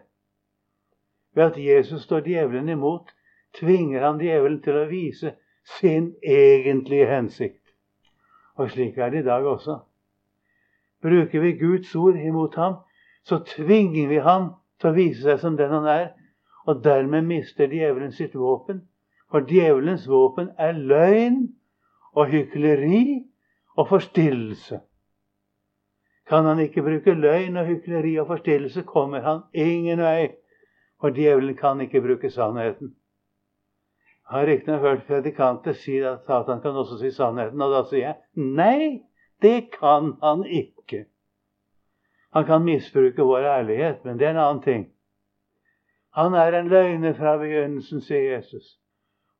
Ved 1.33 1.43
at 1.43 1.57
Jesus 1.57 2.03
står 2.03 2.19
djevelen 2.19 2.69
imot, 2.69 3.09
tvinger 3.59 4.05
han 4.05 4.19
djevelen 4.21 4.61
til 4.61 4.77
å 4.77 4.89
vise 4.89 5.35
sin 5.63 6.13
egentlige 6.23 7.07
hensikt. 7.07 7.61
Og 8.55 8.71
slik 8.71 8.97
er 8.97 9.09
det 9.09 9.23
i 9.23 9.27
dag 9.27 9.45
også. 9.45 9.79
Bruker 11.01 11.39
vi 11.39 11.51
Guds 11.57 11.95
ord 11.95 12.15
imot 12.15 12.55
ham, 12.55 12.73
så 13.23 13.43
tvinger 13.55 14.07
vi 14.07 14.19
ham 14.23 14.51
til 14.79 14.91
å 14.91 14.95
vise 14.97 15.23
seg 15.23 15.39
som 15.41 15.57
den 15.57 15.71
han 15.71 15.87
er. 15.89 16.07
Og 16.67 16.83
dermed 16.83 17.27
mister 17.27 17.67
djevelen 17.67 18.11
sitt 18.15 18.35
våpen. 18.35 18.85
For 19.31 19.43
djevelens 19.49 20.07
våpen 20.07 20.51
er 20.57 20.77
løgn 20.77 21.47
og 22.13 22.29
hykleri 22.31 23.23
og 23.75 23.87
forstillelse. 23.89 24.79
Kan 26.29 26.45
han 26.45 26.59
ikke 26.59 26.83
bruke 26.85 27.13
løgn 27.13 27.57
og 27.57 27.65
hykleri 27.67 28.15
og 28.21 28.27
forstillelse, 28.27 28.83
kommer 28.83 29.21
han 29.21 29.41
ingen 29.53 29.99
vei. 29.99 30.29
For 31.01 31.11
djevelen 31.11 31.55
kan 31.55 31.81
ikke 31.81 32.01
bruke 32.01 32.29
sannheten. 32.31 32.93
Har 34.25 34.45
riktignok 34.47 34.81
hørt 34.81 35.07
predikanter 35.07 35.73
si 35.73 35.97
at 35.99 36.23
Satan 36.25 36.61
kan 36.61 36.75
også 36.79 36.97
si 36.99 37.11
sannheten. 37.11 37.61
Og 37.61 37.73
da 37.73 37.83
sier 37.89 38.05
jeg 38.07 38.15
nei, 38.35 39.03
det 39.41 39.71
kan 39.75 40.13
han 40.23 40.45
ikke. 40.45 41.05
Han 42.33 42.45
kan 42.45 42.63
misbruke 42.65 43.21
vår 43.21 43.45
ærlighet, 43.59 44.05
men 44.05 44.17
det 44.19 44.27
er 44.27 44.31
en 44.33 44.41
annen 44.45 44.63
ting. 44.63 44.87
Han 46.13 46.33
er 46.33 46.55
en 46.59 46.67
løgner 46.69 47.13
fra 47.13 47.37
begynnelsen, 47.37 48.01
sier 48.01 48.35
Jesus. 48.35 48.79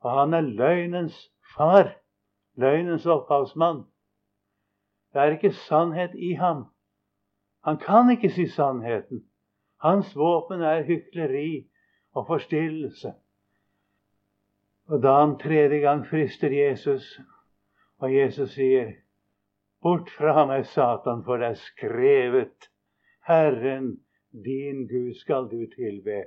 Og 0.02 0.10
han 0.20 0.34
er 0.34 0.46
løgnens 0.46 1.16
far. 1.56 1.96
Løgnens 2.56 3.06
opphavsmann. 3.06 3.84
Det 5.12 5.20
er 5.22 5.34
ikke 5.34 5.52
sannhet 5.52 6.14
i 6.14 6.34
ham. 6.34 6.64
Han 7.64 7.78
kan 7.78 8.10
ikke 8.10 8.30
si 8.30 8.46
sannheten. 8.46 9.24
Hans 9.82 10.16
våpen 10.16 10.62
er 10.62 10.82
hykleri 10.82 11.66
og 12.14 12.26
forstillelse. 12.26 13.14
Og 14.88 15.02
da 15.02 15.12
han 15.20 15.38
tredje 15.38 15.80
gang 15.80 16.04
frister 16.06 16.52
Jesus, 16.52 17.20
og 17.98 18.14
Jesus 18.14 18.50
sier, 18.54 18.92
'Bort 19.82 20.10
fra 20.10 20.46
meg, 20.46 20.66
Satan, 20.66 21.24
for 21.24 21.36
det 21.36 21.46
er 21.46 21.54
skrevet:" 21.54 22.70
Herren 23.26 24.04
din 24.32 24.86
Gud 24.88 25.14
skal 25.14 25.48
du 25.48 25.66
tilbe, 25.76 26.24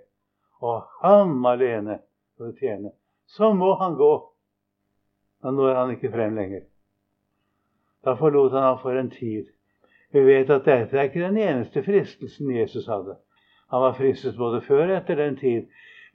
og 0.61 0.83
ham 1.01 1.45
alene 1.45 1.99
skal 2.33 2.45
du 2.45 2.59
tjene. 2.59 2.91
Så 3.27 3.53
må 3.53 3.73
han 3.75 3.95
gå. 3.95 4.33
Da 5.43 5.51
når 5.51 5.73
han 5.73 5.91
ikke 5.91 6.11
frem 6.11 6.35
lenger. 6.35 6.61
Da 8.05 8.13
forlot 8.13 8.51
han 8.51 8.63
ham 8.63 8.79
for 8.81 8.91
en 8.91 9.09
tid. 9.11 9.45
Vi 10.11 10.23
vet 10.25 10.49
at 10.49 10.65
dette 10.65 10.97
er 10.97 11.09
ikke 11.09 11.25
den 11.25 11.37
eneste 11.37 11.83
fristelsen 11.83 12.55
Jesus 12.55 12.87
hadde. 12.87 13.17
Han 13.69 13.81
var 13.81 13.97
fristet 13.97 14.37
både 14.37 14.61
før 14.61 14.85
og 14.87 14.97
etter 14.97 15.15
den 15.15 15.35
tid. 15.37 15.67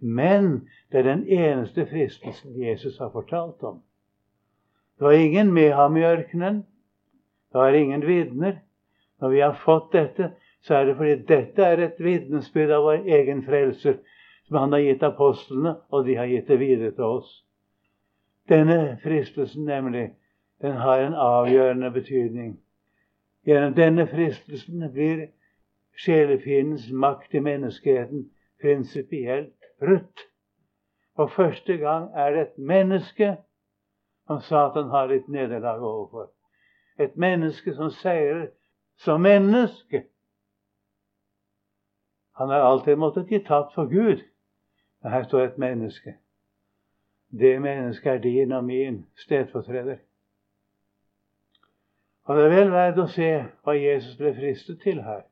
Men 0.02 0.68
det 0.92 0.98
er 0.98 1.02
den 1.02 1.28
eneste 1.28 1.86
fristelsen 1.86 2.62
Jesus 2.62 2.98
har 2.98 3.10
fortalt 3.10 3.62
om. 3.62 3.82
Det 4.98 5.04
var 5.04 5.12
ingen 5.12 5.52
med 5.52 5.70
ham 5.72 5.96
i 5.96 6.02
ørkenen. 6.04 6.56
Det 7.52 7.60
var 7.60 7.72
ingen 7.72 8.06
vitner. 8.06 8.56
Når 9.20 9.28
vi 9.28 9.40
har 9.40 9.60
fått 9.64 9.92
dette, 9.92 10.32
så 10.60 10.74
er 10.74 10.84
det 10.84 10.96
fordi 10.96 11.14
dette 11.28 11.62
er 11.62 11.78
et 11.78 12.02
vitnesbyrd 12.02 12.70
av 12.70 12.82
vår 12.82 13.06
egen 13.06 13.44
frelser, 13.46 14.00
som 14.46 14.56
han 14.56 14.72
har 14.72 14.82
gitt 14.82 15.02
apostlene, 15.02 15.76
og 15.90 16.06
de 16.06 16.16
har 16.18 16.26
gitt 16.26 16.48
det 16.48 16.58
videre 16.58 16.90
til 16.90 17.04
oss. 17.04 17.44
Denne 18.48 18.98
fristelsen, 19.02 19.64
nemlig, 19.64 20.10
den 20.62 20.72
har 20.72 20.98
en 20.98 21.14
avgjørende 21.14 21.90
betydning. 21.90 22.58
Gjennom 23.46 23.74
denne 23.74 24.06
fristelsen 24.06 24.82
blir 24.92 25.28
sjelefiendens 25.94 26.90
makt 26.90 27.34
i 27.34 27.40
menneskeheten 27.40 28.30
prinsipielt 28.62 29.61
brutt. 29.82 30.26
For 31.16 31.26
første 31.26 31.76
gang 31.76 32.10
er 32.14 32.30
det 32.30 32.40
et 32.40 32.58
menneske 32.58 33.36
som 34.26 34.40
Satan 34.40 34.88
har 34.90 35.10
litt 35.10 35.28
nederlag 35.28 35.82
overfor. 35.82 36.30
Et 36.98 37.16
menneske 37.16 37.74
som 37.74 37.90
seirer 37.90 38.48
som 38.96 39.20
menneske. 39.20 40.04
Han 42.38 42.48
har 42.48 42.64
alltid 42.64 42.96
måttet 42.96 43.28
gi 43.28 43.42
tapt 43.44 43.74
for 43.74 43.90
Gud. 43.90 44.22
Men 45.02 45.12
her 45.12 45.24
står 45.24 45.40
et 45.40 45.58
menneske. 45.58 46.16
Det 47.30 47.62
mennesket 47.62 48.12
er 48.12 48.18
din 48.18 48.52
og 48.52 48.64
min 48.64 49.06
stedfortreder. 49.16 49.96
Og 52.24 52.36
det 52.36 52.44
er 52.44 52.54
vel 52.54 52.70
verdt 52.70 52.98
å 53.02 53.08
se 53.10 53.30
hva 53.64 53.74
Jesus 53.74 54.16
ble 54.16 54.34
fristet 54.36 54.80
til 54.84 55.02
her. 55.02 55.24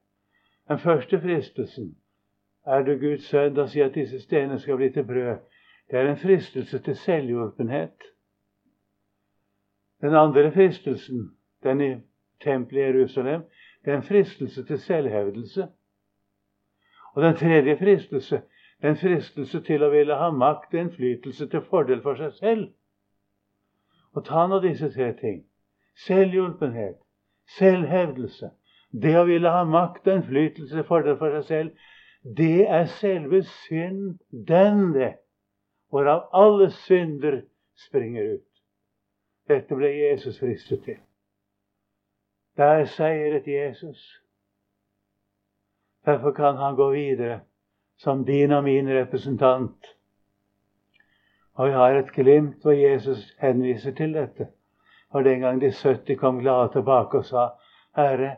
Den 0.69 0.79
første 0.79 1.21
fristelsen 1.21 1.95
er 2.67 2.83
du 2.83 2.95
Guds 2.99 3.25
sønn 3.29 3.55
da 3.55 3.67
sier 3.67 3.89
at 3.89 3.95
disse 3.95 4.21
stenene 4.21 4.59
skal 4.59 4.77
bli 4.77 4.91
til 4.93 5.05
brød. 5.05 5.39
Det 5.91 5.99
er 5.99 6.11
en 6.11 6.17
fristelse 6.17 6.79
til 6.79 6.97
selvhjulpenhet. 6.97 8.07
Den 10.01 10.15
andre 10.15 10.53
fristelsen, 10.53 11.37
den 11.63 11.81
i 11.81 11.91
tempelet 12.45 12.81
i 12.81 12.85
Jerusalem, 12.85 13.43
det 13.85 13.93
er 13.93 13.97
en 13.97 14.03
fristelse 14.03 14.65
til 14.65 14.79
selvhevdelse. 14.79 15.69
Og 17.15 17.23
den 17.23 17.37
tredje 17.37 17.77
fristelse, 17.79 18.43
en 18.83 18.97
fristelse 18.97 19.61
til 19.61 19.83
å 19.83 19.91
ville 19.93 20.17
ha 20.17 20.31
makt 20.31 20.75
og 20.75 20.81
innflytelse 20.81 21.49
til 21.53 21.65
fordel 21.69 22.03
for 22.03 22.17
seg 22.17 22.33
selv. 22.39 22.69
Og 24.15 24.25
ta 24.25 24.47
nå 24.47 24.61
disse 24.65 24.89
tre 24.95 25.13
ting. 25.19 25.43
Selvhjulpenhet, 26.07 26.97
selvhevdelse, 27.59 28.51
det 29.03 29.17
å 29.19 29.27
ville 29.29 29.53
ha 29.53 29.65
makt 29.65 30.09
og 30.09 30.15
innflytelse 30.15 30.77
til 30.77 30.87
fordel 30.89 31.19
for 31.19 31.37
seg 31.37 31.45
selv, 31.49 31.91
det 32.23 32.69
er 32.69 32.85
selve 32.85 33.43
synd, 33.43 34.19
den, 34.31 34.95
det. 34.95 35.15
Hvorav 35.89 36.29
alle 36.33 36.71
synder 36.71 37.41
springer 37.89 38.35
ut. 38.35 38.47
Dette 39.49 39.75
ble 39.75 39.89
Jesus 39.89 40.39
fristet 40.39 40.85
til. 40.85 40.99
Der 42.57 42.85
seiret 42.85 43.49
Jesus. 43.49 44.23
Derfor 46.07 46.33
kan 46.33 46.57
han 46.57 46.77
gå 46.77 46.91
videre 46.93 47.41
som 47.99 48.25
din 48.25 48.53
og 48.53 48.65
min 48.65 48.89
representant. 48.89 49.87
Og 51.53 51.67
vi 51.69 51.73
har 51.73 51.99
et 51.99 52.13
glimt 52.13 52.63
hvor 52.63 52.73
Jesus 52.73 53.37
henviser 53.39 53.93
til 53.93 54.15
dette. 54.15 54.49
Og 55.11 55.25
den 55.25 55.41
gang 55.41 55.61
de 55.61 55.73
70 55.73 56.19
kom 56.21 56.39
glade 56.39 56.73
tilbake 56.73 57.19
og 57.19 57.25
sa, 57.25 57.49
Herre, 57.97 58.37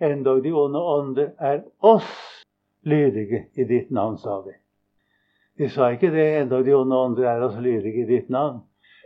endog 0.00 0.44
de 0.44 0.52
onde 0.52 0.78
ånder 0.78 1.30
er 1.38 1.60
oss 1.82 2.43
lydige 2.84 3.46
i 3.54 3.64
ditt 3.64 3.90
navn, 3.90 4.18
sa 4.18 4.42
de. 4.44 4.54
De 5.58 5.68
sa 5.68 5.88
ikke 5.94 6.10
det, 6.10 6.26
endog 6.40 6.64
de 6.64 6.74
onde 6.74 6.96
ånder 6.96 7.28
er 7.30 7.42
oss 7.46 7.58
lydige 7.60 8.02
i 8.02 8.08
ditt 8.08 8.30
navn. 8.30 8.60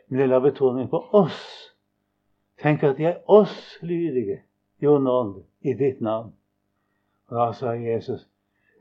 Men 0.09 0.21
de 0.21 0.27
la 0.27 0.41
betoning 0.41 0.89
på 0.91 1.03
oss. 1.13 1.41
Tenk 2.63 2.83
at 2.83 2.97
de 2.97 3.05
er 3.05 3.21
oss 3.27 3.79
lydige, 3.83 4.41
de 4.81 4.87
onde 4.87 5.11
ånder, 5.11 5.43
i 5.61 5.75
ditt 5.75 6.01
navn. 6.01 6.33
Og 7.29 7.37
da 7.37 7.53
sa 7.53 7.75
Jesus, 7.77 8.29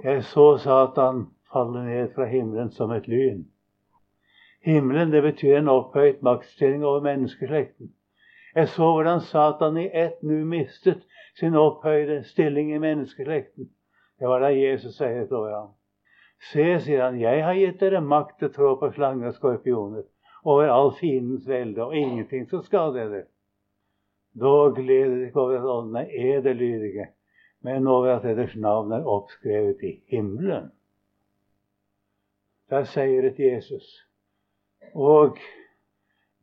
jeg 0.03 0.23
så 0.23 0.57
Satan 0.57 1.27
falle 1.51 1.83
ned 1.85 2.13
fra 2.15 2.25
himmelen 2.25 2.71
som 2.71 2.91
et 2.91 3.07
lyn. 3.07 3.45
Himmelen 4.63 5.11
det 5.11 5.23
betyr 5.23 5.57
en 5.57 5.67
opphøyt 5.67 6.21
maktstilling 6.21 6.85
over 6.85 7.01
menneskeslekten. 7.01 7.93
Jeg 8.55 8.67
så 8.67 8.91
hvordan 8.91 9.21
Satan 9.21 9.77
i 9.77 9.89
ett 9.93 10.23
nu 10.23 10.45
mistet 10.45 11.03
sin 11.39 11.55
opphøyde 11.55 12.23
stilling 12.23 12.73
i 12.75 12.77
menneskeslekten. 12.77 13.69
Det 14.19 14.27
var 14.27 14.41
da 14.41 14.49
Jesus 14.53 14.97
sier 14.97 15.25
til 15.29 15.49
ham. 15.53 15.73
Se, 16.51 16.65
sier 16.85 17.03
han, 17.03 17.19
jeg 17.21 17.43
har 17.45 17.57
gitt 17.57 17.81
dere 17.81 18.01
makt 18.01 18.37
til 18.39 18.49
å 18.49 18.53
trå 18.53 18.75
på 18.81 18.91
slanger 18.93 19.31
og 19.31 19.37
skorpioner, 19.37 20.05
over 20.47 20.69
all 20.69 20.93
fiendens 20.99 21.47
velde, 21.49 21.83
og 21.83 21.95
ingenting 21.97 22.45
som 22.49 22.63
skader 22.65 23.09
dere. 23.09 23.27
Da 24.37 24.69
gleder 24.77 25.15
dere 25.15 25.27
ikke 25.27 25.41
over 25.41 25.57
at 25.57 25.69
åndene 25.73 26.03
er 26.13 26.41
det 26.45 26.55
lydige, 26.59 27.07
men 27.65 27.87
over 27.87 28.17
at 28.17 28.27
deres 28.27 28.55
navn 28.55 28.93
er 28.93 29.07
oppskrevet 29.09 29.81
i 29.83 29.93
himmelen. 30.13 30.69
Der 32.69 32.83
seiret 32.83 33.39
Jesus. 33.39 33.87
Og 34.93 35.37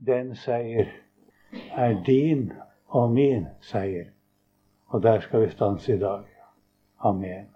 den 0.06 0.34
seier 0.36 0.90
er 1.76 2.02
din 2.06 2.52
og 2.88 3.12
min 3.12 3.46
seier. 3.60 4.10
Og 4.86 5.02
der 5.02 5.20
skal 5.20 5.46
vi 5.46 5.50
stanse 5.50 5.94
i 5.94 5.98
dag. 5.98 6.24
Amen. 6.98 7.53